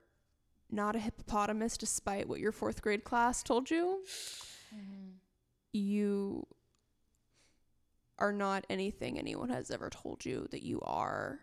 not 0.71 0.95
a 0.95 0.99
hippopotamus, 0.99 1.77
despite 1.79 2.29
what 2.29 2.41
your 2.41 2.53
fourth 2.53 2.83
grade 2.83 3.05
class 3.05 3.43
told 3.43 3.71
you. 3.71 4.01
Mm-hmm. 4.75 5.11
You 5.73 6.47
are 8.19 8.33
not 8.33 8.65
anything 8.69 9.19
anyone 9.19 9.49
has 9.51 9.71
ever 9.71 9.91
told 9.91 10.25
you 10.25 10.49
that 10.51 10.63
you 10.63 10.81
are. 10.83 11.41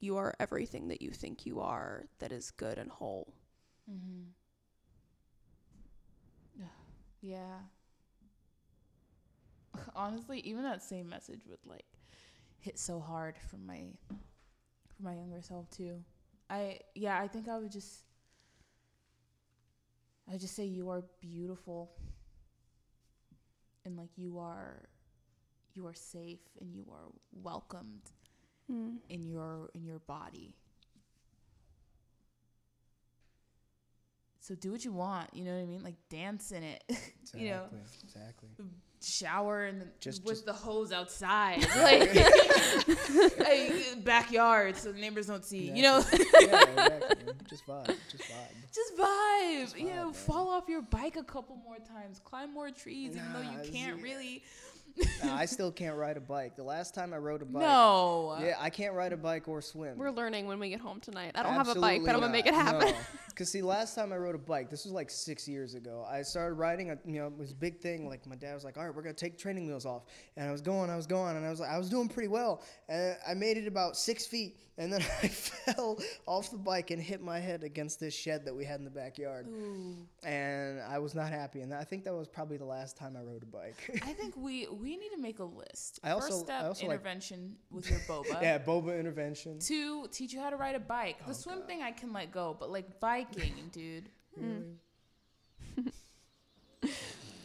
You 0.00 0.16
are 0.16 0.34
everything 0.40 0.88
that 0.88 1.00
you 1.00 1.10
think 1.10 1.46
you 1.46 1.60
are 1.60 2.06
that 2.18 2.32
is 2.32 2.50
good 2.50 2.78
and 2.78 2.90
whole. 2.90 3.32
Mm-hmm. 3.90 4.22
Yeah. 7.24 7.60
Honestly, 9.94 10.40
even 10.40 10.64
that 10.64 10.82
same 10.82 11.08
message 11.08 11.42
would 11.48 11.64
like 11.64 11.84
hit 12.58 12.80
so 12.80 12.98
hard 12.98 13.36
for 13.48 13.58
my 13.58 13.84
for 14.08 15.02
my 15.02 15.14
younger 15.14 15.40
self 15.40 15.70
too. 15.70 16.02
I 16.50 16.80
yeah, 16.96 17.18
I 17.20 17.28
think 17.28 17.48
I 17.48 17.58
would 17.58 17.70
just 17.70 18.02
I 20.28 20.32
would 20.32 20.40
just 20.40 20.56
say 20.56 20.64
you 20.64 20.90
are 20.90 21.04
beautiful 21.20 21.92
and 23.84 23.96
like 23.96 24.10
you 24.16 24.38
are 24.38 24.88
you 25.74 25.86
are 25.86 25.94
safe 25.94 26.40
and 26.60 26.74
you 26.74 26.84
are 26.90 27.10
welcomed 27.32 28.10
Mm. 28.70 28.98
in 29.08 29.26
your 29.26 29.70
in 29.74 29.84
your 29.84 29.98
body. 29.98 30.54
So 34.40 34.54
do 34.56 34.72
what 34.72 34.84
you 34.84 34.92
want. 34.92 35.30
You 35.34 35.44
know 35.44 35.54
what 35.54 35.62
I 35.62 35.66
mean? 35.66 35.82
Like 35.84 35.94
dance 36.10 36.52
in 36.52 36.62
it. 36.62 36.82
Exactly. 37.22 37.44
you 37.48 37.50
know, 37.50 37.64
Exactly. 38.04 38.48
shower 39.00 39.64
and 39.64 39.88
Just- 40.00 40.24
with 40.24 40.34
just- 40.34 40.46
the 40.46 40.52
hose 40.52 40.92
outside, 40.92 41.60
like, 41.76 42.14
like, 43.38 44.04
backyard, 44.04 44.76
so 44.76 44.92
the 44.92 44.98
neighbors 45.00 45.26
don't 45.28 45.44
see. 45.44 45.70
You 45.70 45.82
know, 45.82 46.04
yeah, 46.12 46.62
exactly. 46.62 47.32
Just 47.48 47.66
vibe. 47.66 47.86
Just 48.10 48.24
vibe. 48.24 48.72
just 48.74 48.96
vibe. 48.98 49.60
Just 49.62 49.78
you 49.78 49.86
know, 49.90 50.04
man. 50.06 50.12
fall 50.12 50.48
off 50.48 50.68
your 50.68 50.82
bike 50.82 51.16
a 51.16 51.22
couple 51.22 51.56
more 51.56 51.78
times, 51.78 52.20
climb 52.22 52.52
more 52.52 52.70
trees, 52.70 53.16
even 53.16 53.32
though 53.32 53.40
you 53.40 53.70
can't 53.72 53.96
see, 53.98 54.02
really. 54.02 54.42
Nah, 55.24 55.36
I 55.36 55.46
still 55.46 55.70
can't 55.70 55.96
ride 55.96 56.16
a 56.16 56.20
bike. 56.20 56.56
The 56.56 56.62
last 56.62 56.94
time 56.94 57.12
I 57.12 57.18
rode 57.18 57.42
a 57.42 57.44
bike. 57.44 57.62
No. 57.62 58.36
Yeah, 58.40 58.56
I 58.58 58.70
can't 58.70 58.94
ride 58.94 59.12
a 59.12 59.16
bike 59.16 59.48
or 59.48 59.62
swim. 59.62 59.96
We're 59.96 60.10
learning 60.10 60.46
when 60.46 60.58
we 60.58 60.68
get 60.68 60.80
home 60.80 61.00
tonight. 61.00 61.32
I 61.34 61.42
don't 61.42 61.54
have 61.54 61.68
a 61.68 61.74
bike, 61.80 62.02
but 62.04 62.14
I'm 62.14 62.20
gonna 62.20 62.32
make 62.32 62.46
it 62.46 62.54
happen. 62.54 62.88
No. 62.88 62.94
Cause 63.34 63.50
see, 63.50 63.62
last 63.62 63.94
time 63.94 64.12
I 64.12 64.16
rode 64.16 64.34
a 64.34 64.38
bike, 64.38 64.68
this 64.68 64.84
was 64.84 64.92
like 64.92 65.10
six 65.10 65.48
years 65.48 65.74
ago. 65.74 66.06
I 66.08 66.20
started 66.22 66.54
riding. 66.56 66.90
A, 66.90 66.98
you 67.06 67.18
know, 67.18 67.28
it 67.28 67.38
was 67.38 67.52
a 67.52 67.54
big 67.54 67.80
thing. 67.80 68.06
Like 68.06 68.26
my 68.26 68.36
dad 68.36 68.54
was 68.54 68.62
like, 68.62 68.76
"All 68.76 68.84
right, 68.84 68.94
we're 68.94 69.02
gonna 69.02 69.14
take 69.14 69.38
training 69.38 69.66
wheels 69.66 69.86
off," 69.86 70.02
and 70.36 70.46
I 70.46 70.52
was 70.52 70.60
going, 70.60 70.90
I 70.90 70.96
was 70.96 71.06
going, 71.06 71.36
and 71.36 71.46
I 71.46 71.50
was 71.50 71.60
like, 71.60 71.70
I 71.70 71.78
was 71.78 71.88
doing 71.88 72.08
pretty 72.08 72.28
well. 72.28 72.62
And 72.88 73.16
I 73.26 73.32
made 73.34 73.56
it 73.56 73.66
about 73.66 73.96
six 73.96 74.26
feet, 74.26 74.58
and 74.76 74.92
then 74.92 75.00
I 75.22 75.28
fell 75.28 75.98
off 76.26 76.50
the 76.50 76.58
bike 76.58 76.90
and 76.90 77.00
hit 77.00 77.22
my 77.22 77.38
head 77.38 77.62
against 77.62 78.00
this 78.00 78.14
shed 78.14 78.44
that 78.44 78.54
we 78.54 78.64
had 78.64 78.80
in 78.80 78.84
the 78.84 78.90
backyard, 78.90 79.46
Ooh. 79.48 79.96
and 80.24 80.80
I 80.82 80.98
was 80.98 81.14
not 81.14 81.30
happy. 81.30 81.60
And 81.60 81.72
I 81.72 81.84
think 81.84 82.04
that 82.04 82.14
was 82.14 82.28
probably 82.28 82.58
the 82.58 82.66
last 82.66 82.96
time 82.98 83.16
I 83.16 83.22
rode 83.22 83.42
a 83.42 83.46
bike. 83.46 84.02
I 84.04 84.12
think 84.12 84.36
we 84.36 84.66
we 84.82 84.96
need 84.96 85.10
to 85.10 85.20
make 85.20 85.38
a 85.38 85.44
list. 85.44 86.00
I 86.02 86.10
also- 86.10 86.28
First 86.28 86.40
step, 86.46 86.62
I 86.62 86.66
also 86.66 86.86
like- 86.86 86.94
intervention 86.96 87.56
with 87.70 87.88
your 87.90 88.00
boba. 88.00 88.42
yeah, 88.42 88.58
boba 88.58 88.98
intervention. 88.98 89.58
Two, 89.60 90.06
teach 90.10 90.32
you 90.32 90.40
how 90.40 90.50
to 90.50 90.56
ride 90.56 90.74
a 90.74 90.80
bike. 90.80 91.16
Oh, 91.20 91.24
the 91.26 91.30
Oh, 91.30 91.34
swim 91.34 91.58
God. 91.60 91.66
thing 91.68 91.82
I 91.82 91.92
can 91.92 92.12
let 92.12 92.32
go, 92.32 92.56
but 92.58 92.70
like 92.70 92.98
biking, 93.00 93.54
dude. 93.72 94.08
Hmm. 94.38 94.44
Really? 95.76 95.92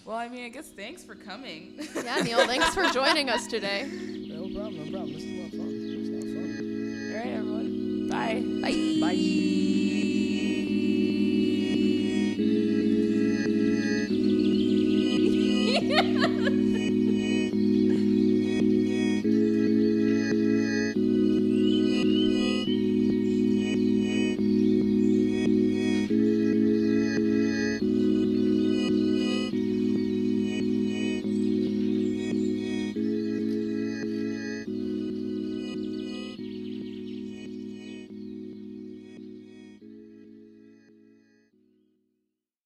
Well, 0.06 0.16
I 0.16 0.30
mean, 0.30 0.46
I 0.46 0.50
guess 0.50 0.70
thanks 0.70 1.04
for 1.04 1.16
coming. 1.16 1.74
yeah, 1.94 2.22
Neil, 2.24 2.48
thanks 2.48 2.70
for 2.74 2.86
joining 2.94 3.30
us 3.30 3.46
today. 3.46 3.84
No 4.30 4.44
problem. 4.56 4.86
No 4.86 4.92
problem. 4.98 5.14
This 5.14 5.24
is 5.24 5.32
a 5.34 5.42
lot 5.42 5.48
of 5.48 5.52
fun. 5.52 5.68
This 5.68 5.92
is 5.92 6.10
a 6.10 6.14
lot 6.14 6.24
of 6.24 6.56
fun. 6.56 7.10
All 7.12 7.18
right, 7.18 7.34
everyone. 7.36 8.10
Bye. 8.10 8.62
Bye. 8.62 9.00
Bye. 9.02 9.77